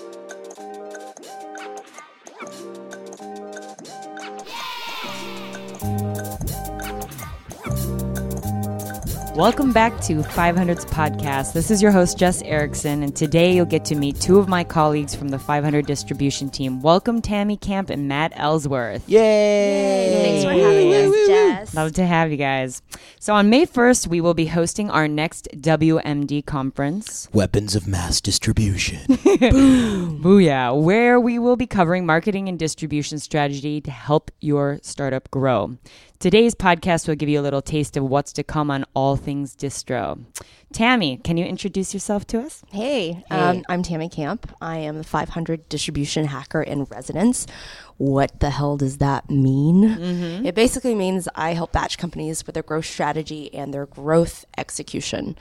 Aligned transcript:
you 0.00 0.29
Welcome 9.34 9.72
back 9.72 10.00
to 10.02 10.16
500's 10.22 10.84
podcast. 10.86 11.52
This 11.52 11.70
is 11.70 11.80
your 11.80 11.92
host, 11.92 12.18
Jess 12.18 12.42
Erickson, 12.42 13.04
and 13.04 13.14
today 13.14 13.54
you'll 13.54 13.64
get 13.64 13.84
to 13.86 13.94
meet 13.94 14.20
two 14.20 14.40
of 14.40 14.48
my 14.48 14.64
colleagues 14.64 15.14
from 15.14 15.28
the 15.28 15.38
500 15.38 15.86
distribution 15.86 16.50
team. 16.50 16.82
Welcome, 16.82 17.22
Tammy 17.22 17.56
Camp 17.56 17.90
and 17.90 18.08
Matt 18.08 18.32
Ellsworth. 18.34 19.08
Yay! 19.08 20.20
Thanks 20.22 20.44
for 20.44 20.50
having 20.50 20.92
us, 20.92 21.26
Jess. 21.28 21.74
Love 21.74 21.92
to 21.92 22.04
have 22.04 22.32
you 22.32 22.36
guys. 22.38 22.82
So, 23.20 23.32
on 23.34 23.48
May 23.48 23.66
1st, 23.66 24.08
we 24.08 24.20
will 24.20 24.34
be 24.34 24.46
hosting 24.46 24.90
our 24.90 25.06
next 25.06 25.48
WMD 25.54 26.44
conference. 26.44 27.28
Weapons 27.32 27.76
of 27.76 27.86
mass 27.86 28.20
distribution. 28.20 29.00
Boo. 29.06 30.18
Booyah, 30.20 30.78
where 30.82 31.20
we 31.20 31.38
will 31.38 31.56
be 31.56 31.68
covering 31.68 32.04
marketing 32.04 32.48
and 32.48 32.58
distribution 32.58 33.20
strategy 33.20 33.80
to 33.80 33.92
help 33.92 34.32
your 34.40 34.80
startup 34.82 35.30
grow. 35.30 35.78
Today's 36.18 36.54
podcast 36.54 37.08
will 37.08 37.14
give 37.14 37.30
you 37.30 37.40
a 37.40 37.42
little 37.42 37.62
taste 37.62 37.96
of 37.96 38.04
what's 38.04 38.34
to 38.34 38.42
come 38.42 38.70
on 38.70 38.84
all 38.92 39.16
things 39.20 39.54
distro. 39.54 40.24
Tammy, 40.72 41.18
can 41.18 41.36
you 41.36 41.44
introduce 41.44 41.92
yourself 41.92 42.26
to 42.28 42.40
us? 42.40 42.62
Hey, 42.70 43.24
um, 43.30 43.64
I'm 43.68 43.82
Tammy 43.82 44.08
Camp. 44.08 44.52
I 44.60 44.78
am 44.78 44.98
the 44.98 45.04
500 45.04 45.68
distribution 45.68 46.26
hacker 46.26 46.62
in 46.62 46.84
residence. 46.84 47.46
What 47.96 48.40
the 48.40 48.50
hell 48.50 48.76
does 48.76 48.98
that 48.98 49.28
mean? 49.28 49.84
It 50.46 50.54
basically 50.54 50.94
means 50.94 51.28
I 51.34 51.54
help 51.54 51.72
batch 51.72 51.98
companies 51.98 52.46
with 52.46 52.54
their 52.54 52.62
growth 52.62 52.86
strategy 52.86 53.52
and 53.52 53.74
their 53.74 53.86
growth 53.86 54.44
execution. 54.56 55.36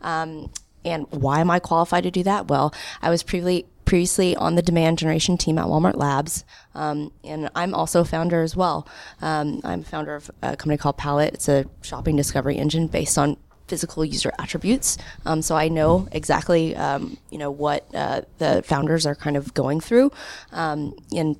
Um, 0.00 0.50
and 0.84 1.06
why 1.10 1.40
am 1.40 1.50
I 1.50 1.58
qualified 1.58 2.04
to 2.04 2.10
do 2.10 2.22
that? 2.22 2.48
Well, 2.48 2.74
I 3.02 3.10
was 3.10 3.22
previously 3.22 3.66
previously 3.90 4.36
on 4.36 4.54
the 4.54 4.62
demand 4.62 4.98
generation 4.98 5.36
team 5.36 5.58
at 5.58 5.66
Walmart 5.66 5.96
Labs, 5.96 6.44
um, 6.76 7.10
and 7.24 7.50
I'm 7.56 7.74
also 7.74 8.02
a 8.02 8.04
founder 8.04 8.40
as 8.40 8.54
well. 8.54 8.86
Um, 9.20 9.60
I'm 9.64 9.82
founder 9.82 10.14
of 10.14 10.30
a 10.42 10.56
company 10.56 10.76
called 10.76 10.96
Palette. 10.96 11.34
It's 11.34 11.48
a 11.48 11.64
shopping 11.82 12.14
discovery 12.14 12.56
engine 12.56 12.86
based 12.86 13.18
on 13.18 13.36
physical 13.66 14.04
user 14.04 14.30
attributes. 14.38 14.96
Um, 15.26 15.42
so 15.42 15.56
I 15.56 15.66
know 15.66 16.06
exactly, 16.12 16.76
um, 16.76 17.16
you 17.30 17.38
know, 17.38 17.50
what 17.50 17.84
uh, 17.92 18.20
the 18.38 18.62
founders 18.64 19.06
are 19.06 19.16
kind 19.16 19.36
of 19.36 19.54
going 19.54 19.80
through. 19.80 20.12
Um, 20.52 20.94
and 21.10 21.36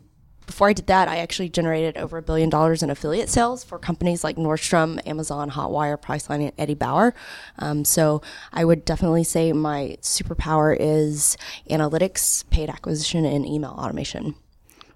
before 0.51 0.69
I 0.69 0.73
did 0.73 0.89
that, 0.89 1.07
I 1.07 1.19
actually 1.19 1.49
generated 1.49 1.97
over 1.97 2.19
a 2.19 2.23
billion 2.23 2.51
dollars 2.51 2.83
in 2.83 2.91
affiliate 2.91 3.29
sales 3.29 3.63
for 3.63 3.79
companies 3.79 4.25
like 4.25 4.37
Nordstrom, 4.37 5.01
Amazon, 5.07 5.49
Hotwire, 5.49 5.97
Priceline, 5.97 6.43
and 6.43 6.53
Eddie 6.59 6.75
Bauer. 6.75 7.15
Um, 7.61 7.85
so 7.85 8.21
I 8.53 8.65
would 8.65 8.85
definitely 8.85 9.23
say 9.23 9.53
my 9.53 9.97
superpower 10.03 10.77
is 10.79 11.37
analytics, 11.71 12.51
paid 12.51 12.69
acquisition, 12.69 13.25
and 13.25 13.47
email 13.47 13.77
automation. 13.79 14.35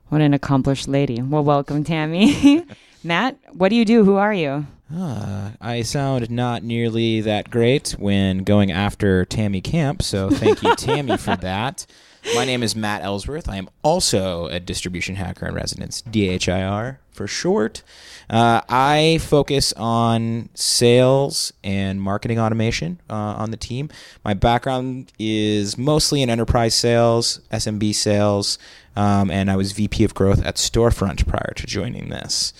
What 0.08 0.20
an 0.22 0.34
accomplished 0.34 0.88
lady. 0.88 1.22
Well, 1.22 1.44
welcome, 1.44 1.84
Tammy. 1.84 2.66
Matt, 3.05 3.38
what 3.52 3.69
do 3.69 3.77
you 3.77 3.84
do? 3.84 4.05
Who 4.05 4.16
are 4.16 4.34
you? 4.34 4.66
Ah, 4.92 5.52
I 5.60 5.82
sound 5.82 6.30
not 6.32 6.64
nearly 6.64 7.20
that 7.20 7.48
great 7.48 7.92
when 7.92 8.38
going 8.38 8.72
after 8.72 9.25
Tammy 9.25 9.60
Camp, 9.60 10.02
so 10.02 10.30
thank 10.30 10.64
you, 10.64 10.75
Tammy, 10.77 11.16
for 11.16 11.36
that. 11.36 11.86
My 12.34 12.44
name 12.44 12.62
is 12.62 12.75
Matt 12.75 13.03
Ellsworth. 13.03 13.48
I 13.48 13.56
am 13.56 13.69
also 13.83 14.47
a 14.47 14.58
distribution 14.58 15.17
hacker 15.17 15.47
in 15.47 15.55
residence, 15.55 16.03
DHIR 16.03 16.98
for 17.12 17.27
short. 17.27 17.83
Uh, 18.31 18.61
I 18.69 19.19
focus 19.20 19.72
on 19.77 20.48
sales 20.55 21.53
and 21.62 22.00
marketing 22.00 22.39
automation 22.41 22.98
uh, 23.11 23.14
on 23.14 23.50
the 23.50 23.56
team. 23.56 23.91
My 24.25 24.33
background 24.34 25.12
is 25.19 25.77
mostly 25.77 26.22
in 26.22 26.31
enterprise 26.31 26.75
sales, 26.75 27.41
SMB 27.53 27.94
sales, 27.94 28.59
um, 28.97 29.31
and 29.31 29.50
I 29.50 29.56
was 29.56 29.72
VP 29.72 30.03
of 30.05 30.14
growth 30.14 30.42
at 30.44 30.56
Storefront 30.56 31.26
prior 31.26 31.53
to 31.56 31.66
joining 31.66 32.09
this. 32.09 32.53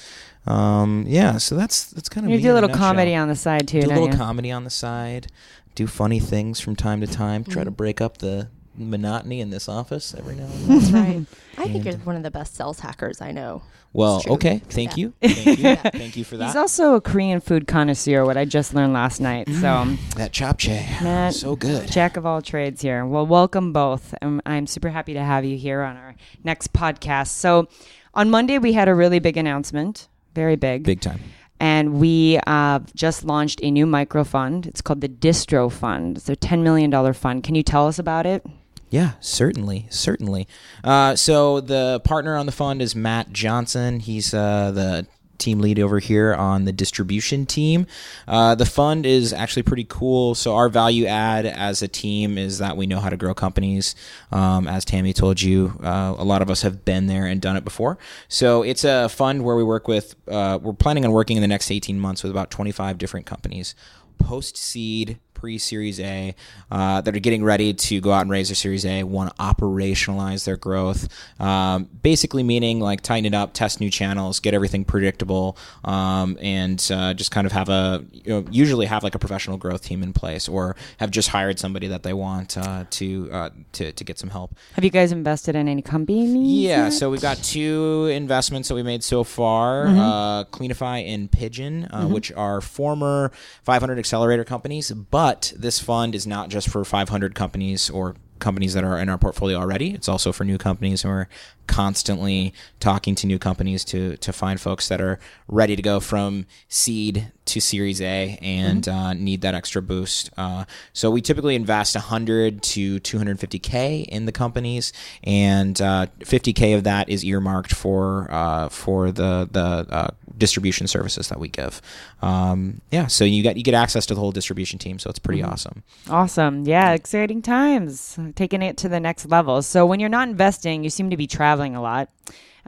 Um, 0.47 1.05
yeah, 1.09 1.39
so 1.39 1.55
that's 1.57 1.87
that's 1.87 2.11
kind 2.11 2.27
of 2.27 2.31
You 2.33 2.39
do 2.41 2.53
a 2.53 2.55
little 2.55 2.69
nutshell. 2.69 2.87
comedy 2.89 3.15
on 3.15 3.29
the 3.29 3.37
side, 3.37 3.67
too, 3.67 3.81
do 3.81 3.87
a 3.87 3.89
little 3.89 4.11
you? 4.11 4.17
comedy 4.17 4.53
on 4.53 4.65
the 4.65 4.71
side, 4.71 5.29
do 5.75 5.87
funny 5.87 6.21
things 6.21 6.61
from 6.61 6.77
time 6.77 7.01
to 7.01 7.07
time, 7.07 7.45
try 7.45 7.65
to 7.65 7.71
Mm. 7.71 7.77
break 7.77 8.01
up 8.03 8.19
the 8.19 8.49
monotony 8.77 9.41
in 9.41 9.51
this 9.51 9.69
office 9.69 10.15
every 10.17 10.35
now 10.37 10.45
and 10.45 10.53
then. 10.53 10.79
That's 10.79 10.91
right. 10.93 11.27
I 11.59 11.69
think 11.69 11.85
you're 11.85 11.95
one 11.99 12.17
of 12.17 12.23
the 12.23 12.31
best 12.31 12.55
sales 12.57 12.81
hackers 12.81 13.21
I 13.21 13.31
know. 13.31 13.63
Well, 13.93 14.21
true. 14.23 14.33
okay, 14.33 14.61
thank 14.69 14.97
Yeah. 14.97 15.11
you, 15.23 15.29
thank 15.29 15.59
you, 15.59 15.77
thank 15.93 16.17
you 16.17 16.25
for 16.25 16.37
that. 16.37 16.47
He's 16.47 16.57
also 16.57 16.95
a 16.97 17.01
Korean 17.01 17.41
food 17.41 17.69
connoisseur, 17.69 18.25
what 18.25 18.37
I 18.37 18.45
just 18.45 18.75
learned 18.75 18.93
last 18.93 19.21
night. 19.21 19.47
So, 19.49 19.85
that 20.17 20.33
japchae, 20.33 20.81
Matt, 21.01 21.35
so 21.35 21.55
good. 21.55 21.89
jack 21.93 22.17
of 22.17 22.27
all 22.27 22.43
trades 22.43 22.83
here. 22.83 23.07
Well, 23.07 23.25
welcome 23.25 23.73
both. 23.73 24.13
Um, 24.21 24.43
I'm 24.45 24.67
super 24.67 24.89
happy 24.91 25.15
to 25.15 25.23
have 25.23 25.45
you 25.45 25.57
here 25.57 25.83
on 25.83 25.97
our 25.97 26.17
next 26.43 26.73
podcast. 26.73 27.29
So, 27.29 27.69
on 28.15 28.31
Monday, 28.31 28.59
we 28.59 28.73
had 28.73 28.89
a 28.89 28.95
really 28.97 29.21
big 29.21 29.37
announcement, 29.37 30.09
very 30.35 30.57
big. 30.57 30.83
Big 30.83 31.01
time. 31.01 31.21
And 31.61 31.95
we 32.01 32.41
uh, 32.49 32.81
just 32.97 33.23
launched 33.25 33.61
a 33.63 33.71
new 33.71 33.87
micro 33.87 34.25
fund. 34.25 34.67
It's 34.67 34.81
called 34.81 35.01
the 35.03 35.09
Distro 35.09 35.71
Fund. 35.71 36.17
It's 36.17 36.29
a 36.29 36.35
$10 36.35 36.63
million 36.65 37.13
fund. 37.15 37.45
Can 37.45 37.55
you 37.55 37.63
tell 37.63 37.87
us 37.87 38.01
about 38.01 38.27
it? 38.27 38.45
Yeah, 38.91 39.13
certainly, 39.21 39.87
certainly. 39.91 40.47
Uh, 40.83 41.17
so 41.17 41.61
the 41.61 42.01
partner 42.05 42.37
on 42.37 42.47
the 42.47 42.53
fund 42.53 42.81
is 42.81 42.95
Matt 42.95 43.33
Johnson. 43.33 44.01
He's 44.01 44.33
uh, 44.33 44.71
the 44.71 45.07
team 45.39 45.61
lead 45.61 45.79
over 45.79 45.99
here 45.99 46.35
on 46.35 46.65
the 46.65 46.73
distribution 46.73 47.47
team. 47.47 47.87
Uh, 48.27 48.55
the 48.55 48.67
fund 48.67 49.05
is 49.07 49.33
actually 49.33 49.63
pretty 49.63 49.85
cool. 49.85 50.35
So 50.35 50.55
our 50.55 50.69
value 50.69 51.07
add 51.07 51.47
as 51.47 51.83
a 51.83 51.89
team 51.89 52.39
is 52.39 52.59
that 52.59 52.77
we 52.77 52.87
know 52.87 53.01
how 53.01 53.11
to 53.11 53.17
grow 53.17 53.35
companies. 53.35 53.95
Um, 54.33 54.67
as 54.67 54.85
Tammy 54.85 55.13
told 55.13 55.41
you, 55.41 55.79
uh, 55.83 56.15
a 56.17 56.25
lot 56.25 56.43
of 56.43 56.51
us 56.51 56.63
have 56.63 56.85
been 56.85 57.07
there 57.07 57.27
and 57.27 57.41
done 57.41 57.57
it 57.57 57.65
before. 57.65 57.99
So 58.29 58.63
it's 58.63 58.85
a 58.85 59.09
fund 59.09 59.45
where 59.45 59.57
we 59.57 59.65
work 59.65 59.89
with. 59.89 60.15
Uh, 60.29 60.59
we're 60.61 60.73
planning 60.73 61.05
on 61.05 61.13
working 61.13 61.37
in 61.37 61.43
the 61.43 61.49
next 61.49 61.71
18 61.71 61.99
months 61.99 62.23
with 62.23 62.31
about 62.31 62.51
25 62.51 62.99
different 62.99 63.27
companies, 63.27 63.75
post 64.19 64.57
seed 64.57 65.19
pre 65.45 65.59
Series 65.59 66.01
A 66.01 66.35
uh, 66.71 67.03
that 67.03 67.15
are 67.15 67.21
getting 67.21 67.45
ready 67.45 67.75
to 67.75 68.01
go 68.01 68.13
out 68.13 68.23
and 68.23 68.31
raise 68.31 68.49
their 68.49 68.55
Series 68.55 68.87
A, 68.87 69.03
want 69.05 69.29
to 69.29 69.43
operationalize 69.43 70.47
their 70.47 70.57
growth. 70.57 71.07
Um, 71.39 71.89
basically, 72.03 72.43
meaning 72.43 72.81
like 72.81 73.03
tighten 73.03 73.27
it 73.27 73.35
up, 73.35 73.53
test 73.53 73.79
new 73.79 73.91
channels, 73.91 74.41
get 74.41 74.55
everything 74.55 74.85
predictable, 74.87 75.59
um, 75.85 76.39
and 76.41 76.81
uh, 76.93 77.13
just 77.13 77.31
kind 77.31 77.47
of 77.47 77.53
have 77.53 77.69
a 77.69 78.05
you 78.13 78.23
know, 78.33 78.45
usually 78.51 78.87
have 78.87 79.05
like 79.05 79.15
a 79.15 79.19
professional 79.19 79.59
growth 79.59 79.83
team 79.85 80.03
in 80.03 80.15
place, 80.15 80.49
or 80.49 80.77
have 80.97 81.11
just 81.11 81.29
hired 81.29 81.59
somebody 81.59 81.89
that 81.89 82.03
they 82.05 82.15
want 82.15 82.57
uh, 82.57 82.85
to 82.91 83.29
uh, 83.31 83.51
to 83.73 83.93
to 83.93 84.05
get 84.05 84.19
some 84.19 84.31
help. 84.31 84.55
Have 84.73 84.85
you 84.85 84.91
guys 84.91 85.13
invested 85.13 85.57
in 85.57 85.69
any 85.69 85.83
companies? 85.83 86.33
Yeah, 86.35 86.85
yet? 86.85 86.91
so 86.95 87.11
we've 87.11 87.21
got 87.21 87.37
two 87.37 88.07
investments 88.07 88.69
that 88.69 88.77
we 88.77 88.83
made 88.83 89.05
so 89.05 89.25
far 89.25 89.85
Mm-hmm. 89.85 89.99
uh, 89.99 90.45
Cleanify 90.45 91.07
and 91.13 91.31
Pigeon, 91.31 91.85
uh, 91.91 92.07
which 92.07 92.33
are 92.33 92.61
former 92.61 93.33
500 93.65 93.99
accelerator 93.99 94.45
companies. 94.45 94.91
But 94.91 95.34
this 95.57 95.79
fund 95.79 96.15
is 96.15 96.27
not 96.27 96.49
just 96.49 96.69
for 96.69 96.85
500 96.85 97.35
companies 97.35 97.91
or 97.91 98.17
companies 98.39 98.75
that 98.75 98.85
are 98.85 98.99
in 98.99 99.09
our 99.09 99.19
portfolio 99.19 99.59
already. 99.59 99.93
It's 99.93 100.09
also 100.09 100.33
for 100.33 100.45
new 100.45 100.59
companies, 100.59 101.05
and 101.05 101.13
we're 101.13 101.27
constantly 101.67 102.53
talking 102.81 103.15
to 103.17 103.27
new 103.27 103.39
companies 103.39 103.85
to, 103.87 104.17
to 104.19 104.33
find 104.33 104.61
folks 104.61 104.89
that 104.89 105.01
are 105.01 105.19
ready 105.49 105.77
to 105.77 105.83
go 105.83 106.01
from 106.01 106.47
seed 106.69 107.33
to 107.47 107.61
Series 107.61 108.01
A 108.01 108.39
and 108.41 108.89
uh, 108.89 109.13
need 109.13 109.43
that 109.43 109.55
extra 109.55 109.83
boost. 109.83 110.31
Uh, 110.37 110.65
so 110.93 111.11
we 111.11 111.21
typically 111.21 111.55
invest 111.55 111.95
100 111.95 112.63
to 112.63 113.01
250k 113.01 114.05
in 114.07 114.27
the 114.27 114.33
companies, 114.33 114.93
and 115.23 115.81
uh, 115.81 116.07
50k 116.21 116.77
of 116.77 116.85
that 116.85 117.09
is 117.09 117.25
earmarked 117.25 117.75
for 117.75 118.29
uh, 118.31 118.69
for 118.69 119.13
the 119.13 119.49
the 119.51 119.87
uh, 119.91 120.09
distribution 120.37 120.87
services 120.87 121.29
that 121.29 121.39
we 121.39 121.49
give. 121.49 121.81
Um, 122.23 122.81
yeah, 122.91 123.07
so 123.07 123.25
you 123.25 123.43
get 123.43 123.57
you 123.57 123.63
get 123.63 123.75
access 123.75 124.07
to 124.07 124.15
the 124.15 124.21
whole 124.21 124.33
distribution 124.33 124.79
team, 124.79 124.99
so 124.99 125.11
it's 125.11 125.19
pretty 125.19 125.43
awesome. 125.43 125.83
Awesome. 126.09 126.65
Yeah, 126.65 126.93
exciting 126.93 127.43
times. 127.43 128.19
Taking 128.35 128.63
it 128.63 128.77
to 128.79 128.89
the 128.89 129.01
next 129.01 129.27
level. 129.27 129.63
So, 129.63 129.85
when 129.87 130.01
you're 130.01 130.09
not 130.09 130.29
investing, 130.29 130.85
you 130.85 130.91
seem 130.91 131.11
to 131.11 131.17
be 131.17 131.27
traveling 131.27 131.54
a 131.55 131.81
lot. 131.81 132.11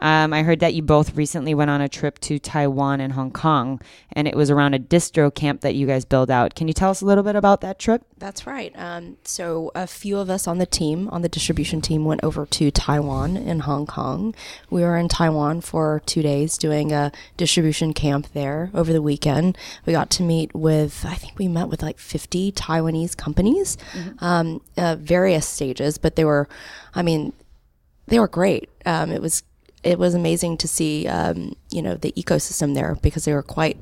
Um, 0.00 0.32
I 0.32 0.42
heard 0.42 0.60
that 0.60 0.74
you 0.74 0.82
both 0.82 1.16
recently 1.16 1.54
went 1.54 1.70
on 1.70 1.80
a 1.80 1.88
trip 1.88 2.18
to 2.20 2.38
Taiwan 2.38 3.00
and 3.00 3.14
Hong 3.14 3.30
Kong, 3.30 3.80
and 4.12 4.28
it 4.28 4.34
was 4.34 4.50
around 4.50 4.74
a 4.74 4.78
distro 4.78 5.34
camp 5.34 5.62
that 5.62 5.74
you 5.74 5.86
guys 5.86 6.04
build 6.04 6.30
out. 6.30 6.54
Can 6.54 6.68
you 6.68 6.74
tell 6.74 6.90
us 6.90 7.00
a 7.00 7.06
little 7.06 7.24
bit 7.24 7.36
about 7.36 7.60
that 7.62 7.78
trip? 7.78 8.02
That's 8.18 8.46
right. 8.46 8.72
Um, 8.76 9.16
so 9.24 9.70
a 9.74 9.86
few 9.86 10.18
of 10.18 10.28
us 10.30 10.46
on 10.46 10.58
the 10.58 10.66
team, 10.66 11.08
on 11.08 11.22
the 11.22 11.28
distribution 11.28 11.80
team, 11.80 12.04
went 12.04 12.22
over 12.22 12.46
to 12.46 12.70
Taiwan 12.70 13.36
and 13.36 13.62
Hong 13.62 13.86
Kong. 13.86 14.34
We 14.70 14.82
were 14.82 14.96
in 14.96 15.08
Taiwan 15.08 15.62
for 15.62 16.02
two 16.06 16.22
days 16.22 16.58
doing 16.58 16.92
a 16.92 17.12
distribution 17.36 17.94
camp 17.94 18.28
there 18.32 18.70
over 18.74 18.92
the 18.92 19.02
weekend. 19.02 19.56
We 19.86 19.92
got 19.92 20.10
to 20.10 20.22
meet 20.22 20.54
with, 20.54 21.04
I 21.06 21.14
think 21.14 21.38
we 21.38 21.48
met 21.48 21.68
with 21.68 21.82
like 21.82 21.98
50 21.98 22.52
Taiwanese 22.52 23.16
companies, 23.16 23.78
um, 24.18 24.60
uh, 24.76 24.96
various 24.98 25.46
stages, 25.46 25.98
but 25.98 26.16
they 26.16 26.24
were, 26.24 26.48
I 26.94 27.02
mean, 27.02 27.32
they 28.06 28.18
were 28.18 28.28
great. 28.28 28.70
Um, 28.84 29.10
it 29.10 29.22
was 29.22 29.42
it 29.82 29.98
was 29.98 30.14
amazing 30.14 30.56
to 30.58 30.68
see 30.68 31.06
um, 31.06 31.54
you 31.70 31.82
know 31.82 31.94
the 31.94 32.12
ecosystem 32.12 32.74
there 32.74 32.96
because 33.02 33.24
they 33.24 33.32
were 33.32 33.42
quite 33.42 33.78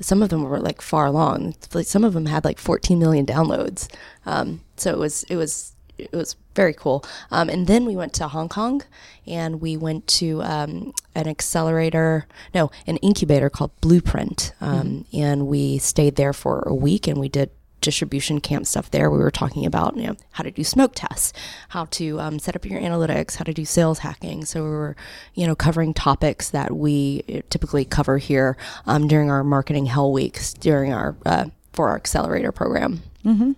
some 0.00 0.22
of 0.22 0.30
them 0.30 0.42
were 0.42 0.60
like 0.60 0.80
far 0.80 1.06
along. 1.06 1.54
Some 1.82 2.04
of 2.04 2.12
them 2.14 2.26
had 2.26 2.44
like 2.44 2.58
14 2.58 2.98
million 2.98 3.26
downloads. 3.26 3.88
Um, 4.26 4.62
so 4.76 4.90
it 4.90 4.98
was 4.98 5.24
it 5.24 5.36
was 5.36 5.74
it 5.98 6.12
was 6.12 6.36
very 6.54 6.74
cool. 6.74 7.04
Um, 7.30 7.48
and 7.48 7.66
then 7.66 7.84
we 7.84 7.96
went 7.96 8.12
to 8.14 8.28
Hong 8.28 8.48
Kong, 8.48 8.82
and 9.26 9.60
we 9.60 9.76
went 9.76 10.06
to 10.08 10.42
um, 10.42 10.92
an 11.14 11.28
accelerator, 11.28 12.26
no, 12.54 12.70
an 12.86 12.96
incubator 12.98 13.48
called 13.48 13.78
Blueprint, 13.80 14.52
um, 14.60 15.04
and 15.12 15.46
we 15.46 15.78
stayed 15.78 16.16
there 16.16 16.32
for 16.32 16.62
a 16.66 16.74
week, 16.74 17.06
and 17.06 17.18
we 17.18 17.28
did 17.28 17.50
distribution 17.82 18.40
camp 18.40 18.66
stuff 18.66 18.90
there. 18.90 19.10
We 19.10 19.18
were 19.18 19.30
talking 19.30 19.66
about 19.66 19.96
you 19.96 20.06
know 20.06 20.16
how 20.32 20.44
to 20.44 20.50
do 20.50 20.64
smoke 20.64 20.92
tests, 20.94 21.32
how 21.68 21.84
to 21.86 22.18
um, 22.20 22.38
set 22.38 22.56
up 22.56 22.64
your 22.64 22.80
analytics, 22.80 23.36
how 23.36 23.44
to 23.44 23.52
do 23.52 23.64
sales 23.64 23.98
hacking. 23.98 24.44
So 24.46 24.64
we 24.64 24.70
were 24.70 24.96
you 25.34 25.46
know 25.46 25.54
covering 25.54 25.92
topics 25.92 26.50
that 26.50 26.74
we 26.74 27.24
uh, 27.28 27.40
typically 27.50 27.84
cover 27.84 28.18
here 28.18 28.56
um, 28.86 29.06
during 29.08 29.30
our 29.30 29.44
marketing 29.44 29.86
hell 29.86 30.10
weeks 30.12 30.54
during 30.54 30.92
our 30.92 31.14
uh, 31.26 31.46
for 31.72 31.88
our 31.90 31.96
accelerator 31.96 32.52
program. 32.52 33.02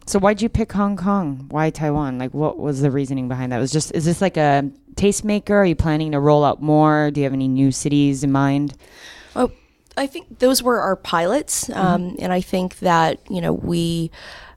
So 0.06 0.18
why'd 0.18 0.42
you 0.42 0.48
pick 0.48 0.72
Hong 0.72 0.96
Kong? 0.96 1.46
Why 1.50 1.70
Taiwan? 1.70 2.18
Like, 2.18 2.34
what 2.34 2.58
was 2.58 2.80
the 2.82 2.90
reasoning 2.90 3.28
behind 3.28 3.52
that? 3.52 3.58
Was 3.58 3.72
just 3.72 3.94
is 3.94 4.04
this 4.04 4.20
like 4.20 4.36
a 4.36 4.70
tastemaker? 4.94 5.50
Are 5.50 5.64
you 5.64 5.74
planning 5.74 6.12
to 6.12 6.20
roll 6.20 6.44
out 6.44 6.60
more? 6.62 7.10
Do 7.10 7.20
you 7.20 7.24
have 7.24 7.32
any 7.32 7.48
new 7.48 7.72
cities 7.72 8.22
in 8.22 8.30
mind? 8.30 8.74
I 9.96 10.06
think 10.06 10.38
those 10.40 10.62
were 10.62 10.80
our 10.80 10.96
pilots, 10.96 11.70
um, 11.70 12.16
and 12.18 12.32
I 12.32 12.40
think 12.40 12.78
that 12.80 13.20
you 13.30 13.40
know 13.40 13.52
we, 13.52 14.10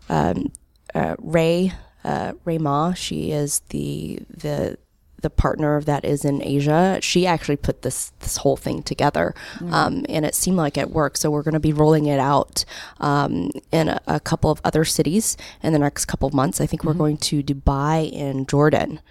um, 0.10 0.51
uh, 0.95 1.16
Ray, 1.19 1.74
uh, 2.04 2.34
Rui 2.45 2.57
Ma, 2.57 2.94
she 2.94 3.31
is 3.31 3.62
the 3.69 4.19
the 4.30 4.78
the 5.22 5.30
partner 5.31 5.81
that 5.81 6.06
is 6.06 6.24
in 6.24 6.44
Asia. 6.44 7.00
She 7.01 7.25
actually 7.28 7.57
put 7.57 7.81
this 7.81 8.12
this 8.19 8.38
whole 8.38 8.56
thing 8.57 8.81
together, 8.84 9.34
um, 9.72 10.06
and 10.10 10.25
it 10.25 10.36
seemed 10.36 10.57
like 10.57 10.78
it 10.78 10.89
worked. 10.92 11.18
So 11.18 11.30
we're 11.30 11.44
going 11.44 11.54
to 11.54 11.60
be 11.60 11.74
rolling 11.74 12.06
it 12.06 12.19
out 12.19 12.66
um, 13.00 13.51
in 13.72 13.90
a, 13.90 14.01
a 14.07 14.19
couple 14.19 14.50
of 14.51 14.62
other 14.63 14.86
cities 14.86 15.38
in 15.62 15.74
the 15.74 15.80
next 15.80 16.06
couple 16.06 16.28
of 16.28 16.33
months. 16.33 16.62
I 16.62 16.66
think 16.66 16.83
we're 16.83 16.94
going 16.94 17.18
to 17.18 17.44
Dubai 17.44 18.12
and 18.16 18.48
Jordan, 18.48 19.01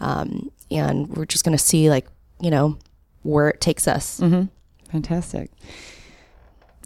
um, 0.00 0.50
and 0.70 1.08
we're 1.08 1.26
just 1.26 1.44
going 1.44 1.56
to 1.56 1.62
see 1.62 1.90
like 1.90 2.06
you 2.40 2.50
know 2.50 2.78
where 3.22 3.48
it 3.48 3.60
takes 3.60 3.88
us. 3.88 4.20
Fantastic. 4.94 5.50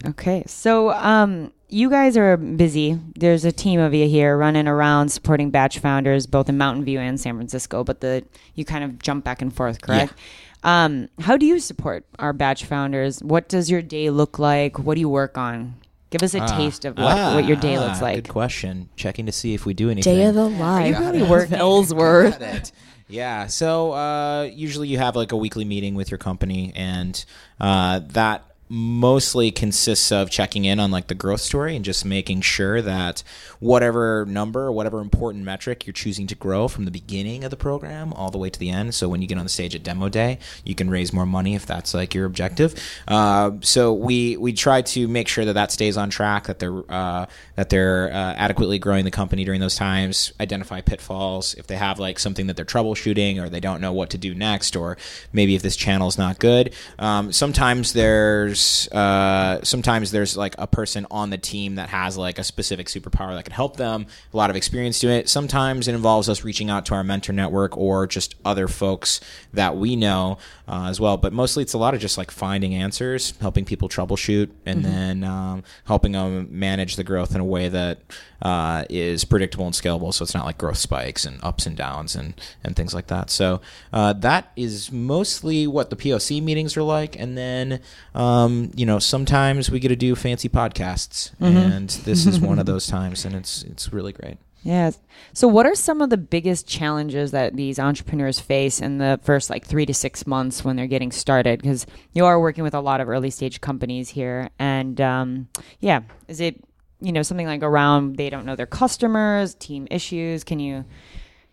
Okay, 0.07 0.43
so 0.47 0.93
um, 0.93 1.53
you 1.69 1.91
guys 1.91 2.17
are 2.17 2.39
busy. 2.39 2.99
There's 3.17 3.45
a 3.45 3.53
team 3.53 3.81
of 3.81 3.93
you 3.93 4.09
here 4.09 4.35
running 4.35 4.67
around 4.67 5.11
supporting 5.11 5.51
batch 5.51 5.79
founders 5.79 6.27
both 6.27 6.49
in 6.49 6.57
Mountain 6.57 6.87
View 6.87 7.01
and 7.01 7.21
San 7.21 7.35
Francisco, 7.37 7.85
but 7.85 8.01
the 8.01 8.25
you 8.55 8.65
kind 8.65 8.83
of 8.83 8.99
jump 8.99 9.25
back 9.25 9.43
and 9.43 9.55
forth, 9.55 9.83
correct? 9.83 10.15
Um, 10.63 11.09
how 11.21 11.37
do 11.37 11.45
you 11.45 11.59
support 11.61 12.07
our 12.19 12.33
batch 12.33 12.65
founders? 12.65 13.23
What 13.23 13.51
does 13.51 13.71
your 13.71 13.83
day 13.83 14.09
look 14.09 14.39
like? 14.39 14.79
What 14.79 14.95
do 14.95 15.01
you 15.01 15.09
work 15.11 15.37
on? 15.37 15.75
Give 16.09 16.23
us 16.23 16.33
a 16.33 16.41
taste 16.47 16.87
of 16.87 16.97
what, 16.97 17.35
what 17.35 17.45
your 17.45 17.59
day 17.59 17.79
looks 17.79 17.99
Ah, 18.01 18.05
like. 18.05 18.15
Good 18.25 18.29
question. 18.33 18.89
Checking 18.97 19.27
to 19.27 19.33
see 19.33 19.53
if 19.53 19.67
we 19.67 19.75
do 19.75 19.91
anything. 19.91 20.15
Day 20.17 20.25
of 20.25 20.35
the 20.35 20.49
life. 20.49 20.97
you 20.97 21.05
really 21.05 21.23
working? 21.23 21.55
Ellsworth. 21.59 22.73
Yeah. 23.09 23.47
So 23.47 23.93
uh, 23.93 24.43
usually 24.53 24.89
you 24.89 24.99
have 24.99 25.17
like 25.17 25.33
a 25.33 25.37
weekly 25.37 25.65
meeting 25.65 25.95
with 25.95 26.11
your 26.11 26.19
company, 26.19 26.73
and 26.75 27.25
uh, 27.59 28.01
that 28.09 28.48
mostly 28.69 29.51
consists 29.51 30.13
of 30.13 30.31
checking 30.31 30.65
in 30.65 30.79
on 30.79 30.91
like 30.91 31.07
the 31.07 31.15
growth 31.15 31.41
story 31.41 31.75
and 31.75 31.85
just 31.85 32.05
making 32.05 32.41
sure 32.41 32.83
that 32.83 33.23
whatever 33.61 34.27
number, 34.27 34.71
whatever 34.71 35.01
important 35.01 35.45
metric 35.45 35.87
you're 35.87 35.93
choosing 35.93 36.27
to 36.27 36.35
grow 36.35 36.69
from 36.69 36.85
the 36.85 36.91
beginning 36.91 37.45
of 37.45 37.51
the 37.51 37.57
program 37.57 38.13
all 38.13 38.31
the 38.31 38.39
way 38.39 38.51
to 38.51 38.59
the 38.59 38.71
end. 38.71 38.95
So 38.95 39.09
when 39.09 39.23
you 39.23 39.29
get 39.29 39.39
on 39.39 39.45
the 39.45 39.51
stage 39.51 39.75
at 39.75 39.83
demo 39.83 40.09
day, 40.09 40.39
you 40.65 40.75
can 40.75 40.91
raise 40.91 41.13
more 41.13 41.27
money 41.27 41.55
if 41.55 41.67
that's 41.67 41.95
like 41.95 42.15
your 42.15 42.27
objective. 42.27 42.75
Uh, 43.07 43.53
so 43.61 43.93
we 43.93 44.37
we 44.37 44.53
try 44.53 44.83
to 44.83 45.09
make 45.09 45.29
sure 45.29 45.45
that 45.45 45.55
that 45.55 45.73
stays 45.73 45.97
on 45.97 46.11
track, 46.11 46.47
that 46.47 46.59
they're 46.59 46.83
uh, 46.91 47.27
that 47.57 47.71
they're 47.71 48.13
uh, 48.13 48.35
adequately 48.35 48.79
growing 48.79 49.05
the 49.05 49.11
company 49.11 49.45
during 49.45 49.61
those 49.61 49.77
times. 49.77 50.33
Identify 50.41 50.83
pitfalls 50.83 51.55
if 51.55 51.67
they 51.67 51.77
have 51.77 51.99
like 51.99 52.19
something 52.19 52.47
that 52.49 52.57
they're 52.57 52.65
troubleshooting 52.65 53.43
or 53.43 53.49
they 53.49 53.61
don't 53.61 53.81
know 53.81 53.93
what 53.93 54.11
to 54.11 54.19
do 54.19 54.35
next, 54.35 54.77
or 54.77 54.97
maybe 55.33 55.55
if 55.55 55.63
this 55.63 55.77
channel 55.77 56.09
is 56.09 56.19
not 56.19 56.39
good. 56.39 56.75
Um, 56.99 57.33
sometimes 57.33 57.93
there's 57.93 58.58
uh, 58.93 59.63
sometimes 59.63 60.11
there's 60.11 60.37
like 60.37 60.55
a 60.59 60.67
person 60.67 61.07
on 61.11 61.31
the 61.31 61.39
team 61.39 61.77
that 61.77 61.89
has 61.89 62.17
like 62.17 62.39
a 62.39 62.45
specific 62.45 62.87
superpower 62.87 63.35
that 63.35 63.45
can 63.45 63.53
help 63.53 63.77
them. 63.77 64.07
A 64.33 64.37
lot 64.37 64.51
of 64.51 64.57
experience 64.57 65.01
doing 65.01 65.19
it. 65.19 65.29
Sometimes 65.29 65.89
it 65.89 65.95
involves 65.95 66.29
us 66.29 66.45
reaching 66.45 66.71
out 66.71 66.87
to 66.87 66.95
our 66.95 67.05
mentor 67.05 67.33
network 67.33 67.77
or 67.77 68.07
just 68.07 68.35
other 68.45 68.69
folks 68.69 69.21
that 69.53 69.77
we 69.77 69.97
know 69.97 70.39
uh, 70.67 70.87
as 70.89 71.01
well. 71.01 71.17
But 71.17 71.33
mostly 71.33 71.63
it's 71.63 71.73
a 71.73 71.79
lot 71.79 71.95
of 71.95 72.01
just 72.01 72.19
like 72.19 72.31
finding 72.31 72.75
answers, 72.75 73.35
helping 73.41 73.65
people 73.65 73.89
troubleshoot, 73.89 74.51
and 74.67 74.85
then 74.85 75.25
um, 75.25 75.65
helping 75.85 76.13
them 76.13 76.49
manage 76.51 76.97
the 76.97 77.05
growth 77.05 77.35
in 77.35 77.41
a 77.41 77.45
way 77.45 77.69
that 77.69 78.01
uh, 78.43 78.85
is 78.89 79.25
predictable 79.25 79.67
and 79.67 79.75
scalable. 79.75 80.13
So 80.15 80.23
it's 80.23 80.35
not 80.35 80.45
like 80.45 80.59
growth 80.59 80.79
spikes 80.79 81.25
and 81.25 81.43
ups 81.43 81.67
and 81.67 81.77
downs 81.77 82.15
and 82.15 82.35
and 82.63 82.77
things 82.77 82.95
like 82.95 83.09
that. 83.09 83.31
So 83.31 83.61
uh, 83.93 84.13
that 84.15 84.53
is 84.57 84.93
mostly 84.93 85.67
what 85.67 85.91
the 85.91 85.97
POC 85.97 86.43
meetings 86.43 86.77
are 86.77 86.83
like, 86.83 87.19
and 87.19 87.37
then. 87.37 87.81
Um, 88.15 88.48
you 88.49 88.87
know, 88.87 88.99
sometimes 88.99 89.71
we 89.71 89.81
get 89.81 89.89
to 89.89 89.97
do 89.97 90.15
fancy 90.15 90.49
podcasts, 90.49 91.33
and 91.41 91.89
this 91.91 92.27
is 92.27 92.41
one 92.41 92.59
of 92.59 92.67
those 92.73 92.87
times, 92.87 93.25
and 93.25 93.35
it's 93.35 93.63
it's 93.63 93.93
really 93.93 94.13
great. 94.13 94.39
Yeah. 94.63 94.91
So, 95.33 95.47
what 95.47 95.67
are 95.67 95.75
some 95.75 96.01
of 96.01 96.11
the 96.11 96.17
biggest 96.17 96.67
challenges 96.67 97.31
that 97.31 97.57
these 97.57 97.79
entrepreneurs 97.79 98.41
face 98.41 98.81
in 98.81 98.99
the 98.99 99.21
first 99.23 99.51
like 99.51 99.65
three 99.65 99.87
to 99.87 99.95
six 99.95 100.27
months 100.27 100.65
when 100.65 100.77
they're 100.77 100.87
getting 100.87 101.13
started? 101.13 101.63
Because 101.63 101.87
you 102.13 102.25
are 102.25 102.41
working 102.41 102.65
with 102.65 102.75
a 102.75 102.81
lot 102.81 103.01
of 103.01 103.09
early 103.09 103.31
stage 103.31 103.61
companies 103.61 104.09
here, 104.09 104.51
and 104.59 105.01
um, 105.01 105.49
yeah, 105.81 106.03
is 106.27 106.41
it 106.41 106.63
you 107.01 107.13
know 107.13 107.23
something 107.23 107.47
like 107.47 107.63
around 107.63 108.17
they 108.17 108.31
don't 108.31 108.45
know 108.45 108.57
their 108.57 108.67
customers, 108.67 109.55
team 109.55 109.87
issues? 109.91 110.43
Can 110.45 110.59
you 110.59 110.85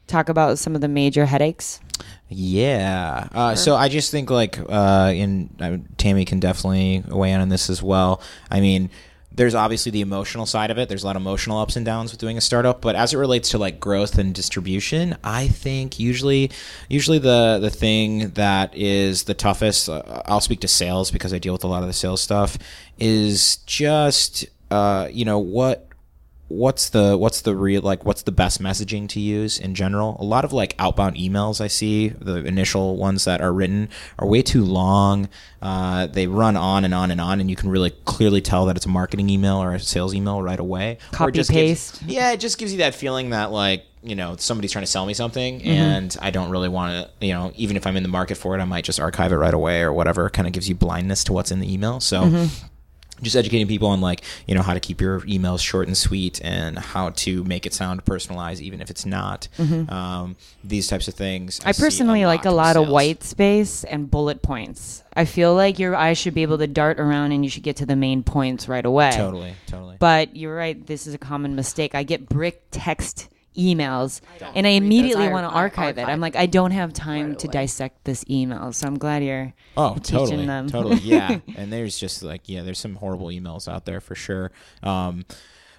talk 0.07 0.29
about 0.29 0.59
some 0.59 0.75
of 0.75 0.81
the 0.81 0.87
major 0.87 1.25
headaches? 1.25 1.79
Yeah. 2.29 3.27
Uh, 3.33 3.55
So 3.55 3.75
I 3.75 3.89
just 3.89 4.11
think 4.11 4.29
like, 4.29 4.59
uh, 4.69 5.11
in 5.15 5.49
uh, 5.59 5.77
Tammy 5.97 6.25
can 6.25 6.39
definitely 6.39 7.03
weigh 7.07 7.31
in 7.31 7.41
on 7.41 7.49
this 7.49 7.69
as 7.69 7.81
well. 7.81 8.21
I 8.49 8.59
mean, 8.59 8.89
there's 9.31 9.55
obviously 9.55 9.91
the 9.91 10.01
emotional 10.01 10.45
side 10.45 10.71
of 10.71 10.77
it. 10.77 10.87
There's 10.87 11.03
a 11.03 11.05
lot 11.05 11.15
of 11.15 11.21
emotional 11.21 11.59
ups 11.59 11.75
and 11.75 11.85
downs 11.85 12.11
with 12.11 12.19
doing 12.21 12.37
a 12.37 12.41
startup, 12.41 12.81
but 12.81 12.95
as 12.95 13.13
it 13.13 13.17
relates 13.17 13.49
to 13.49 13.57
like 13.57 13.79
growth 13.79 14.17
and 14.17 14.33
distribution, 14.33 15.17
I 15.23 15.47
think 15.47 15.99
usually, 15.99 16.51
usually 16.87 17.19
the 17.19 17.59
the 17.61 17.69
thing 17.69 18.29
that 18.31 18.73
is 18.75 19.23
the 19.23 19.33
toughest. 19.33 19.89
Uh, 19.89 20.21
I'll 20.25 20.39
speak 20.39 20.61
to 20.61 20.67
sales 20.69 21.11
because 21.11 21.33
I 21.33 21.39
deal 21.39 21.53
with 21.53 21.65
a 21.65 21.67
lot 21.67 21.81
of 21.81 21.87
the 21.87 21.93
sales 21.93 22.21
stuff. 22.21 22.57
Is 22.97 23.57
just 23.65 24.45
uh, 24.71 25.09
you 25.11 25.25
know 25.25 25.39
what 25.39 25.87
what's 26.47 26.89
the 26.89 27.17
what's 27.17 27.41
the 27.41 27.55
real 27.55 27.81
like 27.81 28.05
what's 28.05 28.21
the 28.21 28.31
best 28.31 28.61
messaging 28.61 29.09
to 29.09 29.19
use 29.19 29.57
in 29.57 29.73
general? 29.73 30.15
A 30.19 30.23
lot 30.23 30.45
of 30.45 30.53
like 30.53 30.75
outbound 30.77 31.15
emails 31.15 31.59
i 31.59 31.67
see 31.67 32.09
the 32.09 32.43
initial 32.45 32.97
ones 32.97 33.25
that 33.25 33.41
are 33.41 33.51
written 33.51 33.89
are 34.19 34.27
way 34.27 34.41
too 34.41 34.63
long. 34.63 35.27
Uh, 35.61 36.05
they 36.05 36.27
run 36.27 36.55
on 36.55 36.85
and 36.85 36.93
on 36.93 37.09
and 37.09 37.19
on 37.19 37.39
and 37.41 37.49
you 37.49 37.55
can 37.55 37.69
really 37.69 37.89
clearly 38.05 38.41
tell 38.41 38.67
that 38.67 38.77
it's 38.77 38.85
a 38.85 38.89
marketing 38.89 39.29
email 39.29 39.57
or 39.57 39.73
a 39.73 39.79
sales 39.79 40.13
email 40.13 40.41
right 40.41 40.59
away. 40.59 40.97
Copy 41.11 41.31
just 41.31 41.49
gives- 41.49 41.91
paste. 41.91 42.03
yeah 42.05 42.31
it 42.31 42.39
just 42.39 42.57
gives 42.59 42.71
you 42.71 42.77
that 42.79 42.93
feeling 42.93 43.31
that 43.31 43.51
like 43.51 43.83
you 44.03 44.13
know 44.15 44.35
somebody's 44.37 44.71
trying 44.71 44.83
to 44.85 44.91
sell 44.91 45.03
me 45.07 45.15
something 45.15 45.63
and 45.63 46.15
i 46.21 46.29
don't 46.29 46.51
really 46.51 46.69
want 46.69 46.91
to 47.19 47.25
you 47.25 47.33
know 47.33 47.51
even 47.55 47.75
if 47.75 47.87
i'm 47.87 47.97
in 47.97 48.03
the 48.03 48.09
market 48.09 48.35
for 48.35 48.55
it 48.55 48.61
i 48.61 48.65
might 48.65 48.83
just 48.83 48.99
archive 48.99 49.31
it 49.31 49.35
right 49.35 49.53
away 49.55 49.81
or 49.81 49.91
whatever. 49.91 50.29
Kind 50.29 50.45
of 50.47 50.53
gives 50.53 50.69
you 50.69 50.75
blindness 50.75 51.23
to 51.23 51.33
what's 51.33 51.49
in 51.49 51.59
the 51.59 51.73
email. 51.73 51.99
So 51.99 52.47
just 53.21 53.35
educating 53.35 53.67
people 53.67 53.87
on 53.87 54.01
like 54.01 54.21
you 54.47 54.55
know 54.55 54.61
how 54.61 54.73
to 54.73 54.79
keep 54.79 54.99
your 54.99 55.21
emails 55.21 55.61
short 55.61 55.87
and 55.87 55.97
sweet 55.97 56.41
and 56.43 56.77
how 56.77 57.09
to 57.11 57.43
make 57.45 57.65
it 57.65 57.73
sound 57.73 58.03
personalized 58.05 58.61
even 58.61 58.81
if 58.81 58.89
it's 58.89 59.05
not 59.05 59.47
um, 59.89 60.35
these 60.63 60.87
types 60.87 61.07
of 61.07 61.13
things 61.13 61.59
I 61.65 61.71
see 61.71 61.83
personally 61.83 62.25
like 62.25 62.45
a 62.45 62.51
lot 62.51 62.75
of 62.75 62.87
white 62.87 63.23
space 63.23 63.83
and 63.83 64.09
bullet 64.09 64.41
points. 64.41 65.03
I 65.15 65.25
feel 65.25 65.55
like 65.55 65.79
your 65.79 65.95
eyes 65.95 66.17
should 66.17 66.33
be 66.33 66.41
able 66.41 66.57
to 66.57 66.67
dart 66.67 66.99
around 66.99 67.31
and 67.31 67.43
you 67.43 67.49
should 67.49 67.63
get 67.63 67.77
to 67.77 67.85
the 67.85 67.95
main 67.95 68.23
points 68.23 68.67
right 68.67 68.85
away. 68.85 69.11
totally 69.11 69.53
totally 69.67 69.97
But 69.99 70.35
you're 70.35 70.55
right. 70.55 70.85
This 70.85 71.07
is 71.07 71.13
a 71.13 71.17
common 71.17 71.55
mistake. 71.55 71.95
I 71.95 72.03
get 72.03 72.27
brick 72.27 72.63
text 72.71 73.29
emails, 73.57 74.21
and 74.55 74.65
I 74.67 74.71
immediately 74.71 75.27
want 75.29 75.49
to 75.49 75.55
I 75.55 75.61
archive 75.61 75.97
it. 75.97 76.07
I'm 76.07 76.19
like, 76.19 76.35
I 76.35 76.45
don't 76.45 76.71
have 76.71 76.93
time 76.93 77.29
right 77.29 77.39
to 77.39 77.47
away. 77.47 77.51
dissect 77.53 78.03
this 78.05 78.23
email. 78.29 78.71
So 78.73 78.87
I'm 78.87 78.97
glad 78.97 79.23
you're 79.23 79.53
Oh, 79.77 79.95
teaching 79.95 80.17
totally, 80.17 80.45
them. 80.45 80.69
totally, 80.69 80.95
yeah. 80.97 81.39
And 81.55 81.71
there's 81.73 81.97
just 81.97 82.23
like, 82.23 82.47
yeah, 82.47 82.61
there's 82.63 82.79
some 82.79 82.95
horrible 82.95 83.27
emails 83.27 83.67
out 83.71 83.85
there 83.85 84.01
for 84.01 84.15
sure. 84.15 84.51
Um, 84.83 85.25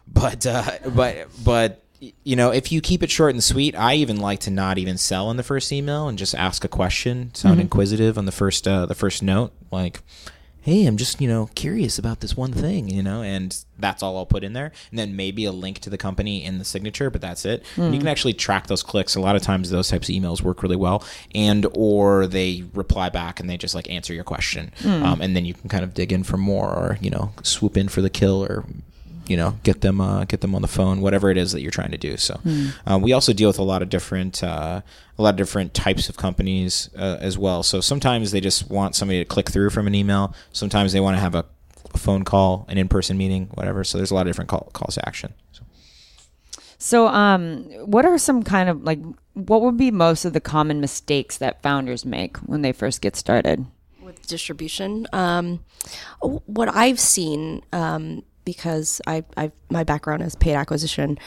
but, 0.08 0.46
uh, 0.46 0.70
but, 0.94 1.28
but, 1.44 1.82
you 2.24 2.36
know, 2.36 2.50
if 2.52 2.70
you 2.70 2.80
keep 2.80 3.02
it 3.02 3.10
short 3.10 3.32
and 3.34 3.42
sweet, 3.42 3.74
I 3.74 3.94
even 3.94 4.18
like 4.20 4.40
to 4.40 4.50
not 4.50 4.78
even 4.78 4.98
sell 4.98 5.30
in 5.30 5.36
the 5.36 5.42
first 5.42 5.72
email 5.72 6.08
and 6.08 6.18
just 6.18 6.34
ask 6.34 6.64
a 6.64 6.68
question, 6.68 7.34
sound 7.34 7.60
inquisitive 7.60 8.18
on 8.18 8.26
the 8.26 8.32
first, 8.32 8.68
uh, 8.68 8.86
the 8.86 8.94
first 8.94 9.22
note, 9.22 9.52
like. 9.70 10.00
Hey, 10.66 10.84
I'm 10.84 10.96
just 10.96 11.20
you 11.20 11.28
know 11.28 11.48
curious 11.54 11.96
about 11.96 12.18
this 12.18 12.36
one 12.36 12.52
thing, 12.52 12.88
you 12.88 13.00
know, 13.00 13.22
and 13.22 13.56
that's 13.78 14.02
all 14.02 14.16
I'll 14.16 14.26
put 14.26 14.42
in 14.42 14.52
there, 14.52 14.72
and 14.90 14.98
then 14.98 15.14
maybe 15.14 15.44
a 15.44 15.52
link 15.52 15.78
to 15.80 15.90
the 15.90 15.96
company 15.96 16.44
in 16.44 16.58
the 16.58 16.64
signature, 16.64 17.08
but 17.08 17.20
that's 17.20 17.44
it. 17.44 17.64
And 17.76 17.94
you 17.94 18.00
can 18.00 18.08
actually 18.08 18.32
track 18.32 18.66
those 18.66 18.82
clicks. 18.82 19.14
A 19.14 19.20
lot 19.20 19.36
of 19.36 19.42
times, 19.42 19.70
those 19.70 19.88
types 19.88 20.08
of 20.08 20.14
emails 20.16 20.42
work 20.42 20.64
really 20.64 20.74
well, 20.74 21.04
and 21.36 21.66
or 21.72 22.26
they 22.26 22.64
reply 22.74 23.10
back 23.10 23.38
and 23.38 23.48
they 23.48 23.56
just 23.56 23.76
like 23.76 23.88
answer 23.88 24.12
your 24.12 24.24
question, 24.24 24.72
um, 24.84 25.20
and 25.20 25.36
then 25.36 25.44
you 25.44 25.54
can 25.54 25.68
kind 25.68 25.84
of 25.84 25.94
dig 25.94 26.12
in 26.12 26.24
for 26.24 26.36
more, 26.36 26.68
or 26.68 26.98
you 27.00 27.10
know, 27.10 27.30
swoop 27.44 27.76
in 27.76 27.88
for 27.88 28.02
the 28.02 28.10
kill, 28.10 28.44
or 28.44 28.64
you 29.28 29.36
know 29.36 29.58
get 29.62 29.80
them 29.80 30.00
uh, 30.00 30.24
get 30.24 30.40
them 30.40 30.54
on 30.54 30.62
the 30.62 30.68
phone 30.68 31.00
whatever 31.00 31.30
it 31.30 31.36
is 31.36 31.52
that 31.52 31.60
you're 31.60 31.70
trying 31.70 31.90
to 31.90 31.98
do 31.98 32.16
so 32.16 32.40
uh, 32.86 32.98
we 33.00 33.12
also 33.12 33.32
deal 33.32 33.48
with 33.48 33.58
a 33.58 33.62
lot 33.62 33.82
of 33.82 33.88
different 33.88 34.42
uh, 34.42 34.80
a 35.18 35.22
lot 35.22 35.30
of 35.30 35.36
different 35.36 35.74
types 35.74 36.08
of 36.08 36.16
companies 36.16 36.90
uh, 36.96 37.18
as 37.20 37.38
well 37.38 37.62
so 37.62 37.80
sometimes 37.80 38.30
they 38.30 38.40
just 38.40 38.70
want 38.70 38.94
somebody 38.94 39.18
to 39.18 39.24
click 39.24 39.50
through 39.50 39.70
from 39.70 39.86
an 39.86 39.94
email 39.94 40.34
sometimes 40.52 40.92
they 40.92 41.00
want 41.00 41.16
to 41.16 41.20
have 41.20 41.34
a, 41.34 41.44
a 41.94 41.98
phone 41.98 42.24
call 42.24 42.64
an 42.68 42.78
in-person 42.78 43.16
meeting 43.16 43.48
whatever 43.54 43.84
so 43.84 43.98
there's 43.98 44.10
a 44.10 44.14
lot 44.14 44.26
of 44.26 44.30
different 44.30 44.48
call, 44.48 44.70
calls 44.72 44.94
to 44.94 45.08
action 45.08 45.32
so. 45.52 45.62
So, 46.78 47.08
um, 47.08 47.64
what 47.86 48.04
are 48.04 48.18
some 48.18 48.42
kind 48.42 48.68
of 48.68 48.82
like 48.82 49.00
what 49.32 49.62
would 49.62 49.78
be 49.78 49.90
most 49.90 50.26
of 50.26 50.34
the 50.34 50.42
common 50.42 50.78
mistakes 50.78 51.38
that 51.38 51.62
founders 51.62 52.04
make 52.04 52.36
when 52.38 52.60
they 52.60 52.72
first 52.72 53.00
get 53.00 53.16
started? 53.16 53.64
with 54.06 54.26
distribution. 54.26 55.06
Um, 55.12 55.64
what 56.20 56.74
I've 56.74 57.00
seen, 57.00 57.62
um, 57.72 58.22
because 58.46 59.02
I, 59.06 59.24
I 59.36 59.52
my 59.68 59.84
background 59.84 60.22
is 60.22 60.34
paid 60.34 60.54
acquisition, 60.54 61.18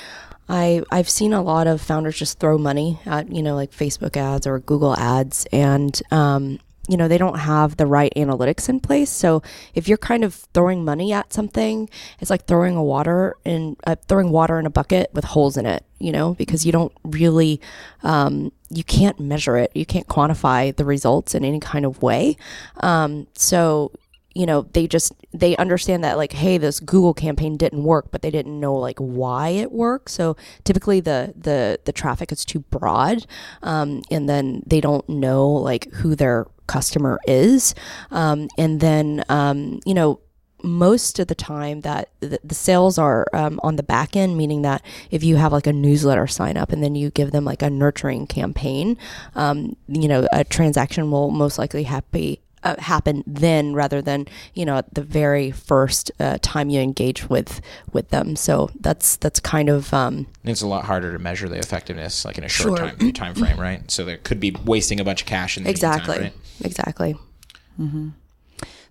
I 0.48 0.82
I've 0.90 1.10
seen 1.10 1.34
a 1.34 1.44
lot 1.44 1.68
of 1.68 1.80
founders 1.80 2.18
just 2.18 2.40
throw 2.40 2.58
money 2.58 3.00
at 3.06 3.32
you 3.32 3.44
know 3.44 3.54
like 3.54 3.70
Facebook 3.70 4.18
ads 4.18 4.48
or 4.48 4.58
Google 4.60 4.98
ads, 4.98 5.46
and 5.52 6.02
um, 6.10 6.58
you 6.88 6.98
know 6.98 7.08
they 7.08 7.20
don't 7.20 7.38
have 7.38 7.78
the 7.78 7.86
right 7.86 8.12
analytics 8.16 8.68
in 8.68 8.80
place. 8.80 9.12
So 9.12 9.44
if 9.76 9.88
you're 9.88 10.00
kind 10.00 10.24
of 10.24 10.34
throwing 10.56 10.84
money 10.84 11.14
at 11.14 11.32
something, 11.32 11.88
it's 12.20 12.32
like 12.32 12.46
throwing 12.46 12.76
a 12.76 12.84
water 12.84 13.36
in 13.46 13.76
uh, 13.86 13.98
throwing 14.08 14.32
water 14.32 14.58
in 14.58 14.66
a 14.66 14.72
bucket 14.72 15.12
with 15.14 15.26
holes 15.26 15.58
in 15.58 15.68
it. 15.68 15.86
You 16.00 16.14
know 16.14 16.34
because 16.34 16.66
you 16.66 16.72
don't 16.72 16.94
really 17.04 17.60
um, 18.02 18.52
you 18.70 18.86
can't 18.86 19.20
measure 19.20 19.58
it, 19.58 19.72
you 19.76 19.86
can't 19.86 20.08
quantify 20.08 20.76
the 20.76 20.86
results 20.86 21.36
in 21.36 21.44
any 21.44 21.60
kind 21.60 21.86
of 21.86 22.02
way. 22.02 22.38
Um, 22.78 23.28
so 23.34 23.92
you 24.36 24.46
know 24.46 24.64
they 24.74 24.88
just 24.88 25.14
they 25.34 25.56
understand 25.58 26.04
that 26.04 26.18
like 26.18 26.34
hey 26.34 26.58
this 26.58 26.80
google 26.80 27.14
campaign 27.14 27.58
didn't 27.58 27.84
work 27.84 28.12
but 28.12 28.22
they 28.22 28.30
didn't 28.30 28.60
know 28.60 28.76
like 28.76 29.00
why 29.00 29.50
it 29.50 29.72
worked. 29.72 30.10
So 30.10 30.36
typically 30.64 31.00
the 31.00 31.34
the 31.36 31.80
the 31.86 31.92
traffic 31.92 32.32
is 32.32 32.46
too 32.46 32.60
broad 32.60 33.26
um, 33.62 34.02
and 34.10 34.30
then 34.30 34.64
they 34.66 34.82
don't 34.82 35.08
know 35.10 35.48
like 35.48 35.92
who 35.94 36.16
their 36.16 36.48
customer 36.68 37.20
is. 37.28 37.76
Um, 38.12 38.50
and 38.58 38.80
then 38.80 39.24
um, 39.30 39.80
you 39.86 39.94
know 39.94 40.20
most 40.62 41.20
of 41.20 41.28
the 41.28 41.36
time 41.36 41.80
that 41.82 42.10
the, 42.20 42.38
sales 42.54 42.98
are 42.98 43.26
um, 43.34 43.62
on 43.64 43.78
the 43.78 43.84
back 43.84 44.18
end 44.18 44.36
meaning 44.36 44.62
that 44.64 44.84
if 45.10 45.24
you 45.24 45.38
have 45.38 45.54
like 45.54 45.68
a 45.68 45.72
newsletter 45.72 46.28
sign 46.28 46.58
up 46.58 46.74
and 46.74 46.84
then 46.84 46.96
you 46.96 47.10
give 47.12 47.32
them 47.32 47.46
like 47.46 47.62
a 47.62 47.70
nurturing 47.70 48.28
campaign 48.28 48.98
um, 49.36 49.78
you 49.88 50.08
know 50.08 50.28
a 50.34 50.44
transaction 50.44 51.12
will 51.12 51.32
most 51.32 51.58
likely 51.58 51.84
happy 51.84 52.42
uh, 52.63 52.75
happen 52.80 53.24
then 53.25 53.74
rather 53.74 54.01
than 54.01 54.28
you 54.54 54.66
know 54.66 54.78
at 54.78 54.94
the 54.94 55.01
very 55.01 55.51
first 55.51 56.12
uh, 56.20 56.38
time 56.42 56.70
you 56.70 56.80
engage 56.82 57.30
with 57.30 57.62
with 57.94 58.10
them 58.10 58.36
so 58.36 58.70
that's 58.80 59.18
that's 59.18 59.39
kind 59.39 59.70
of 59.70 59.94
um, 59.94 60.28
it's 60.44 60.62
a 60.62 60.68
lot 60.68 60.86
harder 60.86 61.12
to 61.12 61.20
measure 61.20 61.48
the 61.50 61.58
effectiveness 61.58 62.25
like 62.25 62.38
in 62.38 62.44
a 62.44 62.50
short 62.50 62.78
Sure. 62.80 62.89
time, 62.92 63.13
time 63.13 63.36
frame 63.36 63.60
right 63.60 63.89
so 63.89 64.04
there 64.06 64.18
could 64.18 64.39
be 64.39 64.56
wasting 64.66 65.00
a 65.00 65.04
bunch 65.04 65.22
of 65.22 65.28
cash 65.28 65.58
in 65.58 65.63
the 65.63 65.70
exactly 65.70 66.20
meantime, 66.20 66.34
right? 66.60 66.66
exactly 66.66 67.16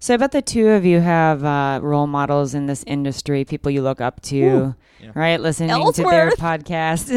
So 0.00 0.14
I 0.14 0.16
bet 0.16 0.30
the 0.32 0.40
two 0.42 0.68
of 0.68 0.84
you 0.84 1.00
have 1.00 1.44
uh, 1.44 1.80
role 1.82 2.06
models 2.06 2.54
in 2.54 2.66
this 2.66 2.84
industry, 2.86 3.44
people 3.44 3.70
you 3.72 3.82
look 3.82 4.00
up 4.00 4.20
to, 4.22 4.76
Yeah. 5.00 5.10
right? 5.12 5.40
Listening 5.40 5.70
to 5.92 6.02
their 6.04 6.30
podcast, 6.30 7.10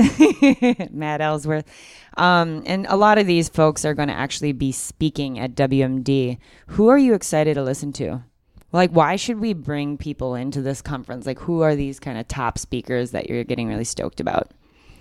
Matt 0.91 1.21
Ellsworth. 1.21 1.65
Um, 2.17 2.63
and 2.65 2.85
a 2.89 2.97
lot 2.97 3.17
of 3.17 3.27
these 3.27 3.49
folks 3.49 3.85
are 3.85 3.93
going 3.93 4.09
to 4.09 4.13
actually 4.13 4.51
be 4.51 4.71
speaking 4.71 5.39
at 5.39 5.55
WMD. 5.55 6.37
Who 6.67 6.89
are 6.89 6.97
you 6.97 7.13
excited 7.13 7.53
to 7.55 7.63
listen 7.63 7.93
to? 7.93 8.23
Like, 8.73 8.91
why 8.91 9.15
should 9.15 9.39
we 9.39 9.53
bring 9.53 9.97
people 9.97 10.35
into 10.35 10.61
this 10.61 10.81
conference? 10.81 11.25
Like, 11.25 11.39
who 11.39 11.61
are 11.61 11.75
these 11.75 11.99
kind 11.99 12.17
of 12.17 12.27
top 12.27 12.57
speakers 12.57 13.11
that 13.11 13.29
you're 13.29 13.43
getting 13.43 13.67
really 13.67 13.83
stoked 13.83 14.19
about? 14.19 14.51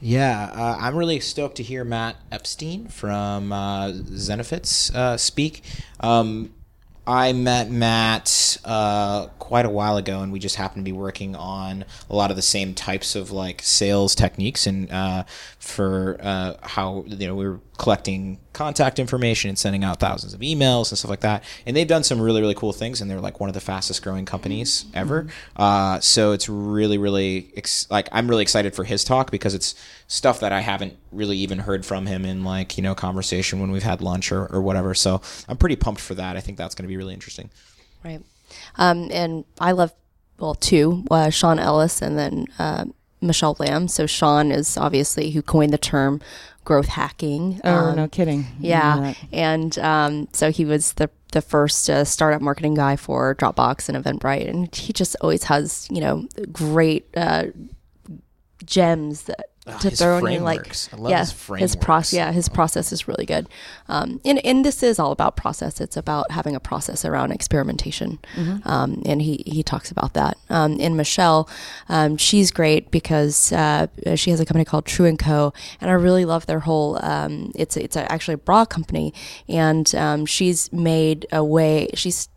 Yeah, 0.01 0.51
uh, 0.55 0.79
I'm 0.81 0.97
really 0.97 1.21
stoked 1.21 1.57
to 1.57 1.63
hear 1.63 1.85
Matt 1.85 2.17
Epstein 2.33 2.89
from 2.89 3.53
uh, 3.53 3.89
Zenefits 3.91 4.95
uh, 4.95 5.17
speak. 5.17 5.63
Um, 6.01 6.55
I 7.11 7.33
met 7.33 7.69
Matt 7.73 8.57
uh, 8.65 9.27
quite 9.41 9.67
a 9.67 9.69
while 9.69 9.97
ago, 9.97 10.21
and 10.21 10.31
we 10.31 10.39
just 10.39 10.55
happened 10.55 10.85
to 10.85 10.89
be 10.89 10.97
working 10.97 11.35
on 11.35 11.85
a 12.09 12.15
lot 12.15 12.31
of 12.31 12.37
the 12.37 12.43
same 12.43 12.73
types 12.73 13.17
of 13.17 13.33
like 13.33 13.63
sales 13.63 14.15
techniques, 14.15 14.65
and 14.65 14.89
uh, 14.93 15.25
for 15.59 16.19
uh, 16.21 16.55
how 16.63 17.03
you 17.09 17.27
know 17.27 17.35
we 17.35 17.49
were 17.49 17.61
collecting 17.79 18.39
contact 18.53 18.99
information 18.99 19.49
and 19.49 19.59
sending 19.59 19.83
out 19.83 19.99
thousands 19.99 20.35
of 20.35 20.41
emails 20.41 20.91
and 20.91 20.99
stuff 20.99 21.09
like 21.09 21.21
that. 21.21 21.43
And 21.65 21.75
they've 21.77 21.89
done 21.89 22.05
some 22.05 22.21
really 22.21 22.41
really 22.41 22.55
cool 22.55 22.73
things, 22.73 23.01
and 23.01 23.11
they're 23.11 23.21
like 23.21 23.41
one 23.41 23.51
of 23.51 23.55
the 23.55 23.61
fastest 23.61 24.03
growing 24.05 24.25
companies 24.25 24.85
ever. 24.95 25.27
Uh, 25.57 25.99
so 25.99 26.31
it's 26.31 26.49
really 26.49 26.97
really 26.97 27.51
ex- 27.57 27.91
like 27.91 28.09
I'm 28.13 28.29
really 28.29 28.43
excited 28.43 28.77
for 28.77 28.85
his 28.85 29.03
talk 29.03 29.33
because 29.33 29.57
it's 29.57 29.75
stuff 30.07 30.41
that 30.41 30.53
I 30.53 30.61
haven't 30.61 30.97
really 31.11 31.39
even 31.39 31.61
heard 31.61 31.85
from 31.85 32.07
him 32.07 32.25
in 32.25 32.45
like 32.45 32.77
you 32.77 32.85
know 32.85 32.95
conversation 32.95 33.59
when 33.59 33.73
we've 33.73 33.83
had 33.83 34.01
lunch 34.01 34.31
or, 34.31 34.47
or 34.47 34.63
whatever. 34.63 34.95
So 34.95 35.21
I'm 35.49 35.57
pretty 35.57 35.77
pumped 35.77 36.01
for 36.01 36.15
that. 36.15 36.37
I 36.37 36.41
think 36.41 36.57
that's 36.57 36.77
going 36.77 36.85
to 36.85 36.89
be 36.89 37.00
really 37.01 37.15
interesting. 37.15 37.49
right. 38.05 38.23
Um, 38.77 39.09
and 39.13 39.45
i 39.61 39.71
love 39.81 39.93
well 40.39 40.55
two 40.55 41.05
uh, 41.11 41.31
sean 41.31 41.59
ellis 41.59 42.03
and 42.03 42.19
then 42.19 42.35
uh, 42.59 42.85
michelle 43.21 43.57
lam. 43.59 43.89
So 43.89 44.07
sean 44.07 44.51
is 44.53 44.77
obviously 44.77 45.31
who 45.35 45.43
coined 45.43 45.73
the 45.73 45.79
term 45.93 46.21
growth 46.65 46.89
hacking. 46.89 47.61
Oh, 47.65 47.91
Um, 47.91 47.97
no 47.97 48.09
kidding. 48.09 48.47
Yeah, 48.59 49.15
and 49.33 49.73
um, 49.79 50.29
so 50.33 50.51
he 50.51 50.65
was 50.65 50.93
the 50.95 51.09
the 51.33 51.41
first 51.43 51.89
uh, 51.89 52.05
startup 52.05 52.43
marketing 52.43 52.75
guy 52.75 52.97
for 52.97 53.35
Dropbox 53.37 53.89
and 53.89 53.97
Eventbrite, 54.03 54.49
and 54.49 54.75
he 54.75 54.93
just 54.93 55.15
always 55.21 55.45
has 55.45 55.87
you 55.91 56.01
know 56.01 56.27
great 56.53 57.07
uh, 57.17 57.45
gems 58.65 59.23
that, 59.25 59.50
to 59.81 59.91
throw 59.91 60.25
in 60.25 60.43
like. 60.43 60.75
I 60.93 60.97
love 60.97 61.11
yeah 61.11 61.57
his 61.57 61.77
process 61.77 62.17
yeah 62.17 62.33
his 62.33 62.49
process 62.49 62.93
is 62.93 63.07
really 63.07 63.27
good. 63.27 63.49
Um, 63.89 64.21
and 64.25 64.45
and 64.45 64.65
this 64.65 64.83
is 64.83 64.99
all 64.99 65.13
about 65.13 65.37
process. 65.37 65.81
It's 65.81 65.97
about 65.97 66.31
having 66.31 66.55
a 66.55 66.61
process 66.61 67.05
around 67.05 67.33
experimentation. 67.33 68.19
Um, 68.65 69.03
and 69.05 69.21
he 69.23 69.43
he 69.47 69.63
talks 69.63 69.91
about 69.91 70.15
that. 70.15 70.39
Um, 70.49 70.79
and 70.81 70.97
Michelle 70.97 71.49
um, 71.89 72.17
she's 72.17 72.51
great 72.51 72.91
because 72.91 73.53
uh, 73.53 73.87
she 74.17 74.31
has 74.31 74.41
a 74.41 74.45
company 74.45 74.65
called 74.65 74.87
True 74.87 75.07
and 75.07 75.19
Co. 75.19 75.53
And 75.81 75.91
I 75.91 75.95
really 75.95 76.25
love 76.25 76.47
their 76.47 76.61
whole 76.61 77.03
um, 77.05 77.53
it's 77.55 77.77
it's 77.77 77.97
a, 77.97 78.11
actually 78.11 78.35
a 78.35 78.39
bra 78.39 78.65
company. 78.65 79.13
And 79.49 79.95
um, 79.95 80.27
she's 80.27 80.73
made 80.73 81.27
a 81.33 81.45
way 81.45 81.91
she's 81.95 82.29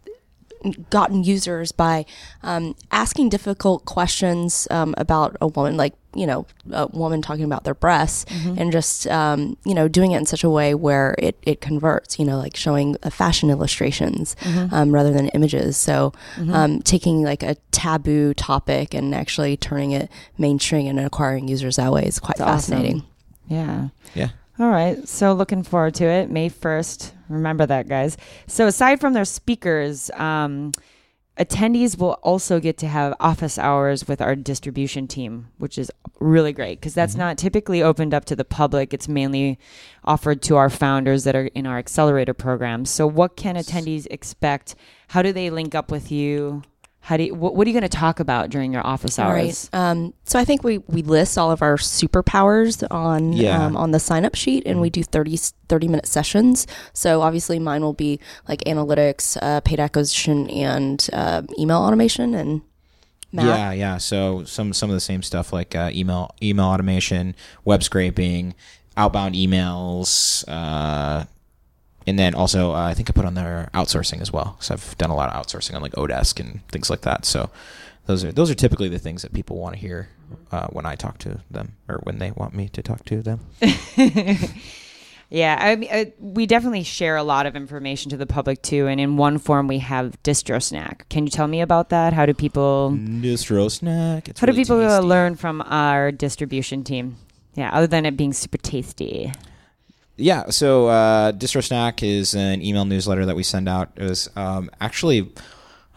gotten 0.90 1.24
users 1.24 1.72
by 1.72 2.06
um, 2.42 2.76
asking 2.92 3.30
difficult 3.30 3.86
questions 3.86 4.68
um, 4.72 4.96
about 4.98 5.36
a 5.42 5.48
woman, 5.48 5.78
like 5.78 5.94
you 6.16 6.26
know, 6.28 6.46
a 6.72 6.88
woman 6.88 7.22
talking 7.22 7.44
about 7.44 7.64
their 7.64 7.74
breasts, 7.74 8.26
and 8.58 8.72
just 8.72 9.08
um, 9.08 9.58
you 9.66 9.74
know, 9.74 9.88
doing 9.88 10.12
it 10.12 10.18
in 10.18 10.26
such 10.26 10.44
a 10.44 10.50
way 10.50 10.74
where 10.76 11.16
it 11.18 11.38
it 11.44 11.62
converts. 11.62 12.20
You 12.20 12.26
know, 12.26 12.38
like 12.38 12.56
showing 12.56 12.96
uh, 13.04 13.10
fashion 13.10 13.50
illustrations 13.50 14.36
um, 14.72 14.92
rather 14.94 15.12
than 15.12 15.30
images. 15.30 15.78
So 15.78 16.14
um, 16.52 16.82
taking 16.82 17.24
like 17.24 17.44
a 17.44 17.56
taboo 17.72 18.34
topic 18.34 18.94
and 18.94 19.14
actually 19.16 19.58
turning 19.58 19.92
it 19.92 20.10
mainstream 20.38 20.88
and 20.88 21.00
acquiring 21.00 21.48
users 21.48 21.76
that 21.78 21.92
way 21.92 22.06
is 22.06 22.20
quite 22.20 22.38
That's 22.38 22.50
awesome. 22.50 22.74
fascinating. 22.78 23.04
Yeah. 23.48 23.90
Yeah. 24.16 24.30
All 24.60 24.70
right. 24.70 25.08
So 25.08 25.34
looking 25.34 25.64
forward 25.64 25.96
to 25.96 26.06
it. 26.06 26.30
May 26.30 26.50
1st. 26.50 27.12
Remember 27.30 27.66
that, 27.66 27.88
guys. 27.88 28.18
So 28.48 28.68
aside 28.68 29.02
from 29.02 29.14
their 29.14 29.26
speakers, 29.26 30.12
um, 30.12 30.72
attendees 31.38 31.98
will 31.98 32.14
also 32.22 32.60
get 32.60 32.78
to 32.78 32.88
have 32.88 33.16
office 33.20 33.58
hours 33.58 34.08
with 34.08 34.22
our 34.22 34.36
distribution 34.36 35.08
team, 35.08 35.48
which 35.58 35.78
is 35.78 35.92
really 36.20 36.54
great 36.54 36.80
because 36.80 36.94
that's 36.94 37.14
mm-hmm. 37.14 37.22
not 37.22 37.38
typically 37.38 37.82
opened 37.82 38.14
up 38.14 38.26
to 38.26 38.36
the 38.36 38.46
public. 38.46 38.94
It's 38.94 39.08
mainly 39.08 39.60
offered 40.04 40.42
to 40.44 40.58
our 40.58 40.70
founders 40.70 41.24
that 41.24 41.36
are 41.36 41.48
in 41.48 41.66
our 41.66 41.78
accelerator 41.78 42.34
programs. 42.34 42.90
So 42.90 43.08
what 43.08 43.36
can 43.36 43.56
attendees 43.56 44.08
expect? 44.12 44.76
How 45.10 45.22
do 45.22 45.34
they 45.34 45.50
link 45.50 45.74
up 45.76 45.92
with 45.92 46.12
you? 46.12 46.64
How 47.06 47.18
do 47.18 47.24
you, 47.24 47.36
what, 47.36 47.54
what 47.54 47.68
are 47.68 47.70
you 47.70 47.74
going 47.74 47.90
to 47.90 47.90
talk 47.98 48.22
about 48.22 48.50
during 48.50 48.72
your 48.72 48.86
office 48.88 49.20
hours? 49.20 49.70
Right. 49.74 49.78
Um, 49.92 50.14
so 50.24 50.40
I 50.40 50.46
think 50.46 50.64
we, 50.64 50.78
we 50.88 51.02
list 51.02 51.38
all 51.38 51.52
of 51.52 51.62
our 51.62 51.76
superpowers 51.76 52.82
on 52.90 53.34
Yeah. 53.34 53.66
um, 53.66 53.76
on 53.76 53.92
the 53.92 54.00
sign 54.00 54.24
up 54.24 54.36
sheet, 54.36 54.64
and 54.66 54.80
we 54.80 54.90
do 54.90 55.04
30, 55.04 55.36
30 55.68 55.88
minute 55.90 56.06
sessions. 56.08 56.66
So 56.94 57.22
obviously 57.22 57.60
mine 57.60 57.82
will 57.82 57.92
be 57.92 58.22
like 58.48 58.62
analytics, 58.62 59.38
uh, 59.42 59.60
paid 59.60 59.82
acquisition, 59.82 60.50
and 60.50 61.06
uh, 61.12 61.42
email 61.60 61.80
automation. 61.80 62.34
And 62.34 62.62
Matt, 63.34 63.46
Yeah, 63.48 63.72
yeah. 63.74 63.98
So 63.98 64.46
some 64.46 64.72
some 64.72 64.90
of 64.90 64.94
the 64.94 65.02
same 65.02 65.24
stuff 65.24 65.52
like 65.52 65.76
uh, 65.76 65.90
email 65.94 66.34
email 66.42 66.68
automation, 66.68 67.36
web 67.66 67.84
scraping, 67.84 68.56
outbound 68.96 69.36
emails, 69.36 70.46
uh, 70.48 71.26
and 72.06 72.18
then 72.18 72.36
also 72.36 72.72
uh, 72.72 72.84
I 72.84 72.94
think 72.94 73.10
I 73.10 73.14
put 73.14 73.26
on 73.26 73.34
their 73.34 73.70
outsourcing 73.74 74.22
as 74.22 74.32
well. 74.32 74.58
So 74.60 74.74
I've 74.74 74.98
done 74.98 75.10
a 75.10 75.16
lot 75.16 75.30
of 75.30 75.46
outsourcing 75.46 75.76
on 75.76 75.82
like 75.82 75.94
Odesk 75.94 76.40
and 76.40 76.66
things 76.70 76.90
like 76.90 77.02
that. 77.02 77.26
So 77.26 77.50
those 78.06 78.24
are 78.24 78.32
those 78.32 78.50
are 78.50 78.56
typically 78.56 78.90
the 78.90 79.00
things 79.00 79.22
that 79.22 79.34
people 79.34 79.58
want 79.58 79.76
to 79.76 79.80
hear 79.82 80.10
uh, 80.52 80.68
when 80.68 80.86
I 80.86 80.96
talk 80.96 81.18
to 81.20 81.42
them 81.50 81.74
or 81.88 82.00
when 82.04 82.20
they 82.20 82.32
want 82.32 82.54
me 82.54 82.70
to 82.70 82.82
talk 82.82 83.06
to 83.06 83.22
them. 83.22 83.40
Yeah, 85.34 85.58
I 85.60 85.76
mean, 85.76 85.90
uh, 85.92 86.06
we 86.20 86.46
definitely 86.46 86.84
share 86.84 87.16
a 87.16 87.24
lot 87.24 87.48
of 87.48 87.56
information 87.56 88.12
to 88.12 88.18
the 88.18 88.28
public 88.28 88.62
too, 88.62 88.86
and 88.86 89.02
in 89.02 89.18
one 89.18 89.40
form 89.40 89.68
we 89.68 89.80
have 89.80 90.16
Distro 90.22 90.62
Snack. 90.62 91.10
Can 91.10 91.26
you 91.26 91.32
tell 91.32 91.48
me 91.48 91.62
about 91.62 91.90
that? 91.90 92.14
How 92.14 92.28
do 92.28 92.36
people 92.36 92.96
Distro 92.96 93.72
snack. 93.72 94.38
How 94.38 94.46
do 94.46 94.54
people 94.54 94.80
uh, 94.80 94.98
tasty. 94.98 95.08
learn 95.08 95.36
from 95.36 95.64
our 95.66 96.12
distribution 96.12 96.84
team? 96.84 97.16
Yeah, 97.56 97.72
other 97.74 97.88
than 97.88 98.06
it 98.06 98.16
being 98.16 98.32
super 98.32 98.60
tasty. 98.60 99.32
Yeah, 100.16 100.50
so 100.52 100.88
uh, 100.88 101.32
Distro 101.32 101.64
Snack 101.64 102.04
is 102.04 102.36
an 102.36 102.62
email 102.62 102.86
newsletter 102.86 103.26
that 103.26 103.36
we 103.36 103.44
send 103.44 103.68
out. 103.68 103.90
It 103.96 104.04
was 104.04 104.30
um, 104.36 104.70
actually, 104.80 105.32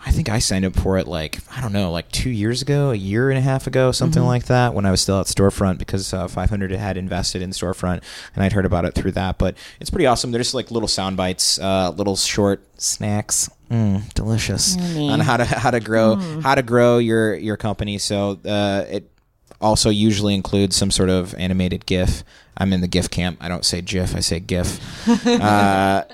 I 0.07 0.11
think 0.11 0.31
I 0.31 0.39
signed 0.39 0.65
up 0.65 0.75
for 0.75 0.97
it 0.97 1.07
like 1.07 1.39
I 1.55 1.61
don't 1.61 1.73
know, 1.75 1.91
like 1.91 2.11
two 2.13 2.31
years 2.31 2.63
ago, 2.63 2.93
a 2.93 2.95
year 2.95 3.29
and 3.29 3.37
a 3.39 3.43
half 3.43 3.67
ago, 3.67 3.93
something 3.93 4.23
Mhm. 4.23 4.27
like 4.27 4.47
that, 4.47 4.73
when 4.73 4.87
I 4.87 4.91
was 4.91 5.03
still 5.03 5.21
at 5.21 5.27
Storefront 5.27 5.77
because 5.79 6.15
uh, 6.15 6.29
500 6.29 6.71
had 6.73 6.97
invested 6.97 7.43
in 7.43 7.51
Storefront, 7.51 8.03
and 8.35 8.43
I'd 8.43 8.53
heard 8.55 8.65
about 8.65 8.87
it 8.87 8.95
through 8.95 9.13
that. 9.13 9.37
But 9.37 9.55
it's 9.81 9.91
pretty 9.91 10.07
awesome. 10.07 10.31
They're 10.31 10.41
just 10.41 10.55
like 10.55 10.71
little 10.71 10.89
sound 10.89 11.19
bites, 11.19 11.59
uh, 11.59 11.91
little 11.91 12.17
short 12.17 12.63
snacks, 12.81 13.51
mm, 13.71 14.13
delicious 14.15 14.77
Yummy. 14.77 15.11
on 15.11 15.21
how 15.21 15.37
to 15.37 15.45
how 15.45 15.71
to 15.73 15.81
grow 15.81 16.17
how 16.41 16.55
to 16.55 16.63
grow 16.63 16.97
your 16.97 17.35
your 17.35 17.59
company. 17.59 17.99
So 17.99 18.39
uh, 18.47 18.85
it 18.89 19.11
also 19.61 19.91
usually 19.91 20.35
includes 20.35 20.77
some 20.77 20.91
sort 20.91 21.11
of 21.11 21.35
animated 21.35 21.87
GIF. 21.87 22.25
I'm 22.57 22.73
in 22.73 22.81
the 22.81 22.89
GIF 22.89 23.11
camp. 23.11 23.39
I 23.41 23.49
don't 23.49 23.65
say 23.65 23.81
GIF. 23.81 24.15
I 24.15 24.21
say 24.21 24.41
GIF 24.41 24.81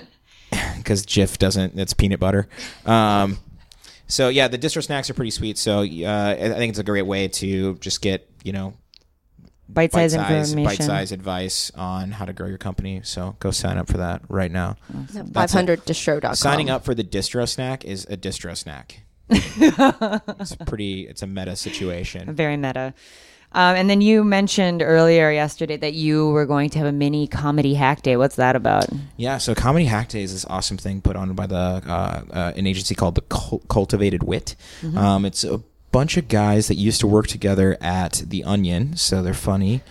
because 0.76 1.06
GIF 1.06 1.38
doesn't. 1.38 1.78
It's 1.78 1.92
peanut 1.92 2.20
butter. 2.20 2.48
Um, 2.84 3.38
so 4.06 4.28
yeah, 4.28 4.48
the 4.48 4.58
distro 4.58 4.82
snacks 4.82 5.08
are 5.08 5.14
pretty 5.14 5.30
sweet. 5.30 5.56
So 5.58 5.80
uh, 5.80 6.36
I 6.38 6.54
think 6.54 6.70
it's 6.70 6.78
a 6.78 6.84
great 6.84 7.06
way 7.06 7.28
to 7.28 7.74
just 7.76 8.02
get 8.02 8.28
you 8.44 8.52
know 8.52 8.74
Bite-sized 9.72 10.16
bite-size 10.16 10.52
information. 10.52 10.86
bite-size 10.86 11.12
advice 11.12 11.70
on 11.74 12.10
how 12.10 12.26
to 12.26 12.32
grow 12.34 12.46
your 12.46 12.58
company. 12.58 13.00
So 13.04 13.36
go 13.38 13.50
sign 13.50 13.78
up 13.78 13.88
for 13.88 13.98
that 13.98 14.22
right 14.28 14.50
now. 14.50 14.76
Five 15.32 15.50
hundred 15.50 15.84
distro.com. 15.86 16.34
Signing 16.34 16.68
up 16.68 16.84
for 16.84 16.94
the 16.94 17.04
distro 17.04 17.48
snack 17.48 17.84
is 17.84 18.04
a 18.10 18.16
distro 18.16 18.56
snack. 18.56 19.04
it's 19.30 20.56
pretty. 20.66 21.08
It's 21.08 21.22
a 21.22 21.26
meta 21.26 21.56
situation. 21.56 22.34
Very 22.34 22.58
meta. 22.58 22.92
Um, 23.54 23.76
and 23.76 23.90
then 23.90 24.00
you 24.00 24.24
mentioned 24.24 24.82
earlier 24.82 25.30
yesterday 25.30 25.76
that 25.76 25.94
you 25.94 26.30
were 26.30 26.46
going 26.46 26.70
to 26.70 26.78
have 26.78 26.86
a 26.86 26.92
mini 26.92 27.26
comedy 27.26 27.74
hack 27.74 28.02
day. 28.02 28.16
What's 28.16 28.36
that 28.36 28.56
about? 28.56 28.86
Yeah, 29.16 29.38
so 29.38 29.54
Comedy 29.54 29.84
Hack 29.84 30.08
Day 30.08 30.22
is 30.22 30.32
this 30.32 30.46
awesome 30.46 30.78
thing 30.78 31.00
put 31.00 31.16
on 31.16 31.32
by 31.34 31.46
the 31.46 31.56
uh, 31.56 32.22
uh, 32.30 32.52
an 32.56 32.66
agency 32.66 32.94
called 32.94 33.14
the 33.14 33.22
Cul- 33.22 33.62
Cultivated 33.68 34.22
Wit. 34.22 34.56
Um, 34.96 35.24
it's 35.24 35.44
a 35.44 35.60
bunch 35.90 36.16
of 36.16 36.28
guys 36.28 36.68
that 36.68 36.76
used 36.76 37.00
to 37.00 37.06
work 37.06 37.26
together 37.26 37.76
at 37.80 38.22
The 38.26 38.44
Onion, 38.44 38.96
so 38.96 39.22
they're 39.22 39.34
funny, 39.34 39.82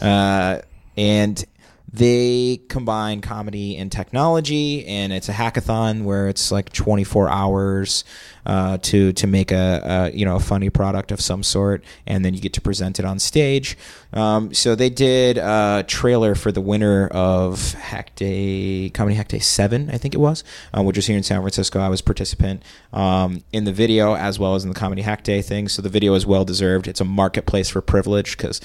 uh, 0.00 0.60
and 0.96 1.44
they 1.92 2.60
combine 2.68 3.20
comedy 3.20 3.76
and 3.76 3.90
technology, 3.90 4.86
and 4.86 5.12
it's 5.12 5.28
a 5.28 5.32
hackathon 5.32 6.04
where 6.04 6.28
it's 6.28 6.52
like 6.52 6.72
24 6.72 7.28
hours 7.28 8.04
uh, 8.46 8.78
to 8.78 9.12
to 9.12 9.26
make 9.26 9.50
a, 9.50 10.10
a 10.12 10.16
you 10.16 10.24
know 10.24 10.36
a 10.36 10.40
funny 10.40 10.70
product 10.70 11.10
of 11.10 11.20
some 11.20 11.42
sort, 11.42 11.84
and 12.06 12.24
then 12.24 12.32
you 12.32 12.40
get 12.40 12.52
to 12.52 12.60
present 12.60 12.98
it 12.98 13.04
on 13.04 13.18
stage. 13.18 13.76
Um, 14.12 14.54
so 14.54 14.74
they 14.74 14.90
did 14.90 15.38
a 15.38 15.84
trailer 15.86 16.34
for 16.34 16.52
the 16.52 16.60
winner 16.60 17.08
of 17.08 17.74
Hack 17.74 18.14
Day 18.14 18.90
Comedy 18.90 19.16
Hack 19.16 19.28
Day 19.28 19.38
Seven, 19.38 19.90
I 19.90 19.98
think 19.98 20.14
it 20.14 20.18
was, 20.18 20.44
uh, 20.76 20.82
which 20.82 20.96
was 20.96 21.06
here 21.06 21.16
in 21.16 21.22
San 21.22 21.40
Francisco. 21.40 21.80
I 21.80 21.88
was 21.88 22.02
participant 22.02 22.62
um, 22.92 23.42
in 23.52 23.64
the 23.64 23.72
video 23.72 24.14
as 24.14 24.38
well 24.38 24.54
as 24.54 24.64
in 24.64 24.70
the 24.70 24.74
Comedy 24.78 25.02
Hack 25.02 25.22
Day 25.22 25.42
thing. 25.42 25.68
So 25.68 25.82
the 25.82 25.88
video 25.88 26.14
is 26.14 26.26
well 26.26 26.44
deserved. 26.44 26.88
It's 26.88 27.00
a 27.00 27.04
marketplace 27.04 27.68
for 27.68 27.80
privilege 27.80 28.36
because 28.36 28.60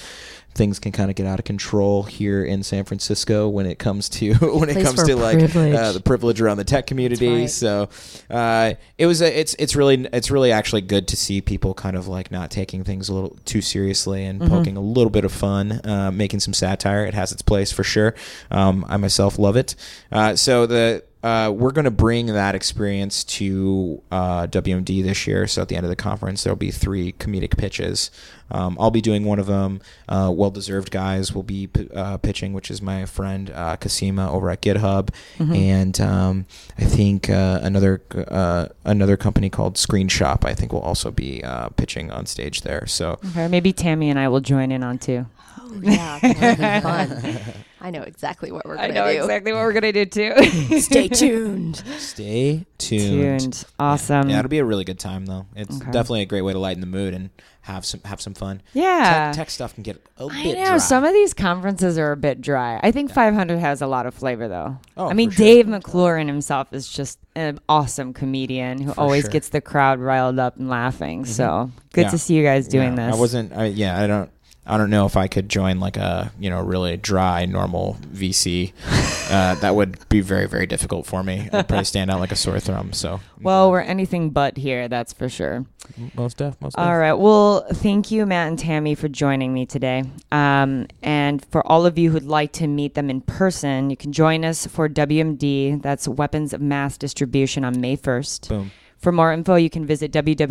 things 0.56 0.78
can 0.78 0.90
kind 0.92 1.10
of 1.10 1.16
get 1.16 1.26
out 1.26 1.38
of 1.38 1.44
control 1.44 2.02
here 2.02 2.44
in 2.44 2.62
San 2.62 2.84
Francisco 2.84 3.48
when 3.48 3.66
it 3.66 3.78
comes 3.78 4.08
to 4.08 4.34
when 4.34 4.68
it 4.68 4.82
comes 4.82 5.02
to 5.04 5.14
like 5.16 5.38
uh, 5.54 5.92
the 5.92 6.00
privilege 6.00 6.40
around 6.40 6.56
the 6.56 6.64
tech 6.64 6.86
community. 6.86 7.28
right. 7.40 7.50
So 7.50 7.88
uh, 8.30 8.74
it 8.98 9.06
was 9.06 9.20
a, 9.22 9.38
it's 9.40 9.54
it's 9.58 9.76
really 9.76 10.08
it's 10.12 10.30
really 10.30 10.52
actually 10.52 10.80
good 10.82 11.06
to 11.08 11.16
see 11.16 11.40
people 11.40 11.74
kind 11.74 11.96
of 11.96 12.08
like 12.08 12.30
not 12.30 12.50
taking 12.50 12.82
things 12.84 13.08
a 13.08 13.14
little 13.14 13.36
too 13.44 13.60
seriously 13.60 14.24
and 14.24 14.40
Mm-hmm. 14.40 14.48
poking 14.54 14.76
a 14.76 14.80
little 14.80 15.10
bit 15.10 15.24
of 15.24 15.32
fun, 15.32 15.80
uh, 15.84 16.10
making 16.12 16.40
some 16.40 16.52
satire. 16.54 17.04
It 17.06 17.14
has 17.14 17.32
its 17.32 17.42
place 17.42 17.72
for 17.72 17.82
sure. 17.84 18.14
Um, 18.50 18.84
I 18.88 18.96
myself 18.96 19.38
love 19.38 19.56
it. 19.56 19.74
Uh, 20.12 20.36
so 20.36 20.66
the 20.66 21.02
uh, 21.26 21.50
we're 21.50 21.72
going 21.72 21.84
to 21.86 21.90
bring 21.90 22.26
that 22.26 22.54
experience 22.54 23.24
to 23.24 24.00
uh, 24.12 24.46
WMD 24.46 25.02
this 25.02 25.26
year. 25.26 25.46
So 25.48 25.62
at 25.62 25.68
the 25.68 25.74
end 25.76 25.84
of 25.84 25.90
the 25.90 25.96
conference, 25.96 26.44
there'll 26.44 26.56
be 26.56 26.70
three 26.70 27.12
comedic 27.14 27.56
pitches. 27.58 28.10
Um, 28.50 28.76
I'll 28.78 28.92
be 28.92 29.00
doing 29.00 29.24
one 29.24 29.40
of 29.40 29.46
them. 29.46 29.80
Uh, 30.08 30.30
well 30.32 30.52
deserved 30.52 30.92
guys 30.92 31.34
will 31.34 31.42
be 31.42 31.66
p- 31.66 31.88
uh, 31.92 32.18
pitching, 32.18 32.52
which 32.52 32.70
is 32.70 32.80
my 32.80 33.04
friend 33.04 33.50
uh, 33.50 33.74
Kasima 33.74 34.30
over 34.30 34.50
at 34.50 34.62
GitHub, 34.62 35.08
and 35.40 36.00
um, 36.00 36.46
I 36.78 36.84
think 36.84 37.28
uh, 37.28 37.58
another 37.62 38.00
uh, 38.14 38.68
another 38.84 39.16
company 39.16 39.50
called 39.50 39.74
Screenshop. 39.74 40.44
I 40.44 40.54
think 40.54 40.72
will 40.72 40.80
also 40.80 41.10
be 41.10 41.42
uh, 41.42 41.70
pitching 41.70 42.12
on 42.12 42.26
stage 42.26 42.60
there. 42.62 42.86
So 42.86 43.18
Okay, 43.30 43.48
maybe 43.48 43.72
Tammy 43.72 44.10
and 44.10 44.18
I 44.18 44.28
will 44.28 44.40
join 44.40 44.70
in 44.70 44.84
on 44.84 44.98
too. 44.98 45.26
Oh, 45.58 45.80
yeah, 45.82 46.20
that'll 46.22 46.56
be 46.56 46.80
fun. 46.82 47.38
I 47.86 47.90
know 47.90 48.02
exactly 48.02 48.50
what 48.50 48.64
we're 48.66 48.76
I 48.76 48.88
gonna 48.88 48.94
know 48.94 49.12
do. 49.12 49.20
exactly 49.22 49.52
what 49.52 49.60
we're 49.60 49.72
gonna 49.72 49.92
do 49.92 50.06
too. 50.06 50.34
Stay 50.80 51.06
tuned. 51.22 51.76
stay 51.98 52.66
tuned. 52.78 53.40
Tuned. 53.52 53.64
Awesome. 53.78 54.28
Yeah, 54.28 54.40
it'll 54.40 54.48
be 54.48 54.58
a 54.58 54.64
really 54.64 54.82
good 54.82 54.98
time 54.98 55.24
though. 55.26 55.46
It's 55.54 55.76
Okay. 55.76 55.92
definitely 55.92 56.22
a 56.22 56.26
great 56.26 56.42
way 56.42 56.52
to 56.52 56.58
lighten 56.58 56.80
the 56.80 56.88
mood 56.88 57.14
and 57.14 57.30
have 57.60 57.84
some 57.86 58.00
have 58.04 58.20
some 58.20 58.34
fun. 58.34 58.60
Yeah. 58.72 59.26
Tech, 59.26 59.36
tech 59.36 59.50
stuff 59.50 59.74
can 59.74 59.84
get 59.84 60.04
a 60.18 60.24
I 60.26 60.42
bit 60.42 60.58
know 60.58 60.64
dry. 60.64 60.78
some 60.78 61.04
of 61.04 61.12
these 61.12 61.32
conferences 61.32 61.96
are 61.96 62.10
a 62.10 62.16
bit 62.16 62.40
dry. 62.40 62.80
I 62.82 62.90
think 62.90 63.12
500 63.12 63.58
has 63.58 63.82
a 63.82 63.86
lot 63.86 64.04
of 64.06 64.14
flavor, 64.14 64.48
though. 64.48 64.78
Oh, 64.96 65.08
I 65.08 65.12
mean, 65.12 65.30
sure. 65.30 65.44
Dave 65.46 65.68
McClure 65.68 66.18
himself 66.18 66.72
is 66.72 66.88
just 66.88 67.20
an 67.36 67.60
awesome 67.68 68.12
comedian 68.14 68.80
who 68.80 68.92
For 68.94 69.00
always 69.00 69.22
sure. 69.22 69.30
gets 69.30 69.50
the 69.50 69.60
crowd 69.60 70.00
riled 70.00 70.40
up 70.40 70.56
and 70.56 70.68
laughing. 70.68 71.22
Mm-hmm. 71.22 71.30
So 71.32 71.70
good 71.92 72.02
Yeah. 72.06 72.10
to 72.10 72.18
see 72.18 72.34
you 72.34 72.42
guys 72.42 72.66
doing 72.66 72.96
Yeah, 72.96 73.06
this. 73.06 73.16
I 73.16 73.18
wasn't. 73.20 73.52
I, 73.52 73.64
yeah, 73.66 74.00
I 74.02 74.06
don't. 74.08 74.30
I 74.66 74.78
don't 74.78 74.90
know 74.90 75.06
if 75.06 75.16
I 75.16 75.28
could 75.28 75.48
join 75.48 75.78
like 75.80 75.96
a 75.96 76.32
you 76.38 76.50
know 76.50 76.60
really 76.60 76.96
dry 76.96 77.46
normal 77.46 77.96
VC. 78.12 78.72
uh, 79.30 79.54
that 79.56 79.74
would 79.74 80.08
be 80.08 80.20
very 80.20 80.46
very 80.46 80.66
difficult 80.66 81.06
for 81.06 81.22
me. 81.22 81.48
I'd 81.52 81.68
probably 81.68 81.84
stand 81.84 82.10
out 82.10 82.20
like 82.20 82.32
a 82.32 82.36
sore 82.36 82.58
thumb. 82.58 82.92
So 82.92 83.20
well, 83.40 83.70
we're 83.70 83.80
anything 83.80 84.30
but 84.30 84.56
here, 84.56 84.88
that's 84.88 85.12
for 85.12 85.28
sure. 85.28 85.66
most 86.14 86.38
def, 86.38 86.60
most 86.60 86.76
All 86.76 86.98
right. 86.98 87.12
Well, 87.12 87.66
thank 87.72 88.10
you, 88.10 88.26
Matt 88.26 88.48
and 88.48 88.58
Tammy, 88.58 88.94
for 88.94 89.08
joining 89.08 89.52
me 89.54 89.66
today. 89.66 90.04
Um, 90.32 90.86
and 91.02 91.44
for 91.46 91.66
all 91.66 91.86
of 91.86 91.96
you 91.98 92.10
who'd 92.10 92.24
like 92.24 92.52
to 92.54 92.66
meet 92.66 92.94
them 92.94 93.08
in 93.10 93.20
person, 93.20 93.90
you 93.90 93.96
can 93.96 94.12
join 94.12 94.44
us 94.44 94.66
for 94.66 94.88
WMD. 94.88 95.80
That's 95.82 96.08
Weapons 96.08 96.52
of 96.52 96.60
Mass 96.60 96.98
Distribution 96.98 97.64
on 97.64 97.80
May 97.80 97.96
1st. 97.96 98.48
Boom. 98.48 98.72
For 98.98 99.12
more 99.12 99.32
info, 99.32 99.54
you 99.54 99.70
can 99.70 99.86
visit 99.86 100.10
www.wmd.co. 100.10 100.48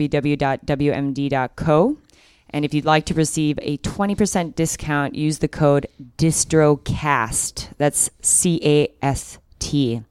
And 2.56 2.64
if 2.64 2.74
you'd 2.74 2.86
like 2.86 3.04
to 3.08 3.14
receive 3.14 3.60
a 3.62 3.78
20% 3.80 4.56
discount, 4.56 5.14
use 5.14 5.40
the 5.40 5.50
code 5.50 5.88
DISTROCAST. 6.18 7.68
That's 7.78 8.10
C 8.22 8.62
A 8.64 8.94
S 9.02 9.40
T. 9.60 10.02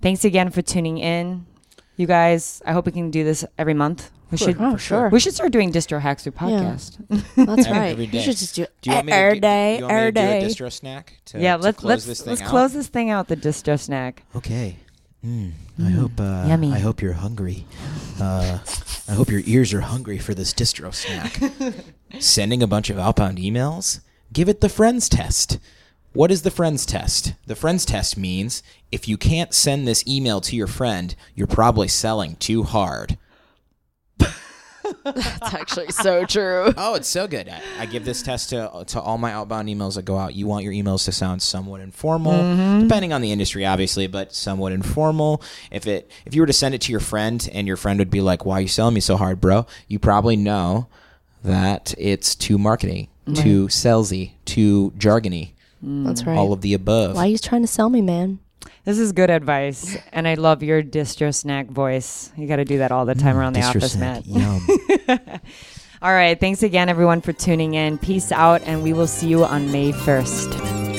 Thanks 0.00 0.24
again 0.24 0.50
for 0.50 0.62
tuning 0.62 0.96
in. 0.96 1.44
You 1.98 2.06
guys, 2.06 2.62
I 2.64 2.72
hope 2.72 2.86
we 2.86 2.92
can 2.92 3.10
do 3.10 3.24
this 3.24 3.44
every 3.58 3.74
month. 3.74 4.10
We 4.30 4.38
should 4.38 4.56
Oh, 4.58 4.78
sure. 4.78 5.10
we 5.10 5.20
should 5.20 5.34
start 5.34 5.52
doing 5.52 5.70
distro 5.70 6.00
hacks 6.00 6.22
through 6.22 6.32
podcast. 6.32 6.96
That's 7.36 7.68
right. 7.68 7.88
every 7.90 8.06
You 8.06 8.22
should 8.22 8.38
just 8.38 8.54
do 8.54 8.62
it 8.62 8.72
Do 8.80 8.88
you 8.88 8.94
want 8.96 9.06
me 9.08 9.12
every 9.12 9.34
to, 9.34 9.40
day, 9.42 9.74
do 9.76 9.80
you 9.80 9.84
want 9.88 9.92
me 9.94 10.00
every 10.00 10.12
to 10.12 10.20
do 10.22 10.46
a 10.46 10.48
distro 10.48 10.72
snack? 10.72 11.18
To, 11.26 11.40
yeah, 11.40 11.58
to 11.58 11.62
let's 11.62 11.78
close 11.78 11.88
let's 11.90 12.06
this 12.06 12.20
thing 12.22 12.30
let's 12.30 12.40
out? 12.40 12.48
close 12.48 12.72
this 12.72 12.88
thing 12.88 13.10
out. 13.10 13.28
The 13.28 13.36
distro 13.36 13.78
snack. 13.78 14.24
Okay. 14.34 14.76
Mm, 15.22 15.52
I 15.78 15.90
hope. 15.90 16.12
Uh, 16.18 16.46
yummy. 16.48 16.72
I 16.72 16.78
hope 16.78 17.02
you're 17.02 17.12
hungry. 17.12 17.66
Uh, 18.18 18.58
I 19.12 19.14
hope 19.14 19.28
your 19.28 19.42
ears 19.44 19.74
are 19.74 19.82
hungry 19.82 20.16
for 20.16 20.32
this 20.32 20.54
distro 20.54 20.90
snack. 20.94 21.38
Sending 22.18 22.62
a 22.62 22.66
bunch 22.66 22.88
of 22.88 22.98
outbound 22.98 23.36
emails. 23.36 24.00
Give 24.32 24.48
it 24.48 24.62
the 24.62 24.70
friends 24.70 25.06
test. 25.10 25.58
What 26.14 26.30
is 26.30 26.40
the 26.40 26.50
friends 26.50 26.86
test? 26.86 27.34
The 27.46 27.54
friends 27.54 27.84
test 27.84 28.16
means 28.16 28.62
if 28.90 29.06
you 29.06 29.18
can't 29.18 29.52
send 29.52 29.86
this 29.86 30.02
email 30.08 30.40
to 30.40 30.56
your 30.56 30.66
friend, 30.66 31.14
you're 31.34 31.46
probably 31.46 31.88
selling 31.88 32.36
too 32.36 32.62
hard. 32.62 33.18
That's 35.04 35.54
actually 35.54 35.88
so 35.90 36.24
true. 36.24 36.72
Oh, 36.76 36.94
it's 36.94 37.08
so 37.08 37.26
good. 37.26 37.48
I, 37.48 37.60
I 37.78 37.86
give 37.86 38.04
this 38.04 38.22
test 38.22 38.50
to 38.50 38.84
to 38.88 39.00
all 39.00 39.18
my 39.18 39.32
outbound 39.32 39.68
emails 39.68 39.94
that 39.96 40.04
go 40.04 40.16
out. 40.16 40.34
You 40.34 40.46
want 40.46 40.64
your 40.64 40.72
emails 40.72 41.04
to 41.06 41.12
sound 41.12 41.42
somewhat 41.42 41.80
informal, 41.80 42.32
mm-hmm. 42.32 42.82
depending 42.82 43.12
on 43.12 43.20
the 43.20 43.32
industry, 43.32 43.64
obviously, 43.66 44.06
but 44.06 44.34
somewhat 44.34 44.72
informal. 44.72 45.42
If 45.70 45.86
it 45.86 46.10
if 46.24 46.34
you 46.34 46.42
were 46.42 46.46
to 46.46 46.52
send 46.52 46.74
it 46.74 46.80
to 46.82 46.92
your 46.92 47.00
friend 47.00 47.48
and 47.52 47.66
your 47.66 47.76
friend 47.76 47.98
would 47.98 48.10
be 48.10 48.20
like, 48.20 48.44
"Why 48.44 48.58
are 48.58 48.62
you 48.62 48.68
selling 48.68 48.94
me 48.94 49.00
so 49.00 49.16
hard, 49.16 49.40
bro?" 49.40 49.66
You 49.88 49.98
probably 49.98 50.36
know 50.36 50.88
that 51.42 51.94
it's 51.98 52.34
too 52.34 52.58
marketing, 52.58 53.08
too 53.34 53.66
salesy, 53.66 54.32
too 54.44 54.92
jargony, 54.96 55.52
mm. 55.84 56.06
That's 56.06 56.24
right. 56.24 56.36
all 56.36 56.52
of 56.52 56.60
the 56.60 56.74
above. 56.74 57.16
Why 57.16 57.26
are 57.26 57.30
you 57.30 57.38
trying 57.38 57.62
to 57.62 57.68
sell 57.68 57.90
me, 57.90 58.00
man? 58.00 58.38
This 58.84 58.98
is 58.98 59.12
good 59.12 59.30
advice, 59.30 59.96
and 60.10 60.26
I 60.26 60.34
love 60.34 60.64
your 60.64 60.82
distro 60.82 61.32
snack 61.32 61.68
voice. 61.68 62.32
You 62.36 62.48
got 62.48 62.56
to 62.56 62.64
do 62.64 62.78
that 62.78 62.90
all 62.90 63.04
the 63.04 63.14
time 63.14 63.36
mm, 63.36 63.38
around 63.38 63.52
the 63.52 63.62
office, 63.62 63.92
snack, 63.92 64.24
Matt. 64.26 65.40
All 66.02 66.12
right, 66.12 66.38
thanks 66.38 66.64
again, 66.64 66.88
everyone, 66.88 67.20
for 67.20 67.32
tuning 67.32 67.74
in. 67.74 67.96
Peace 67.96 68.32
out, 68.32 68.62
and 68.62 68.82
we 68.82 68.92
will 68.92 69.06
see 69.06 69.28
you 69.28 69.44
on 69.44 69.70
May 69.70 69.92
1st. 69.92 70.91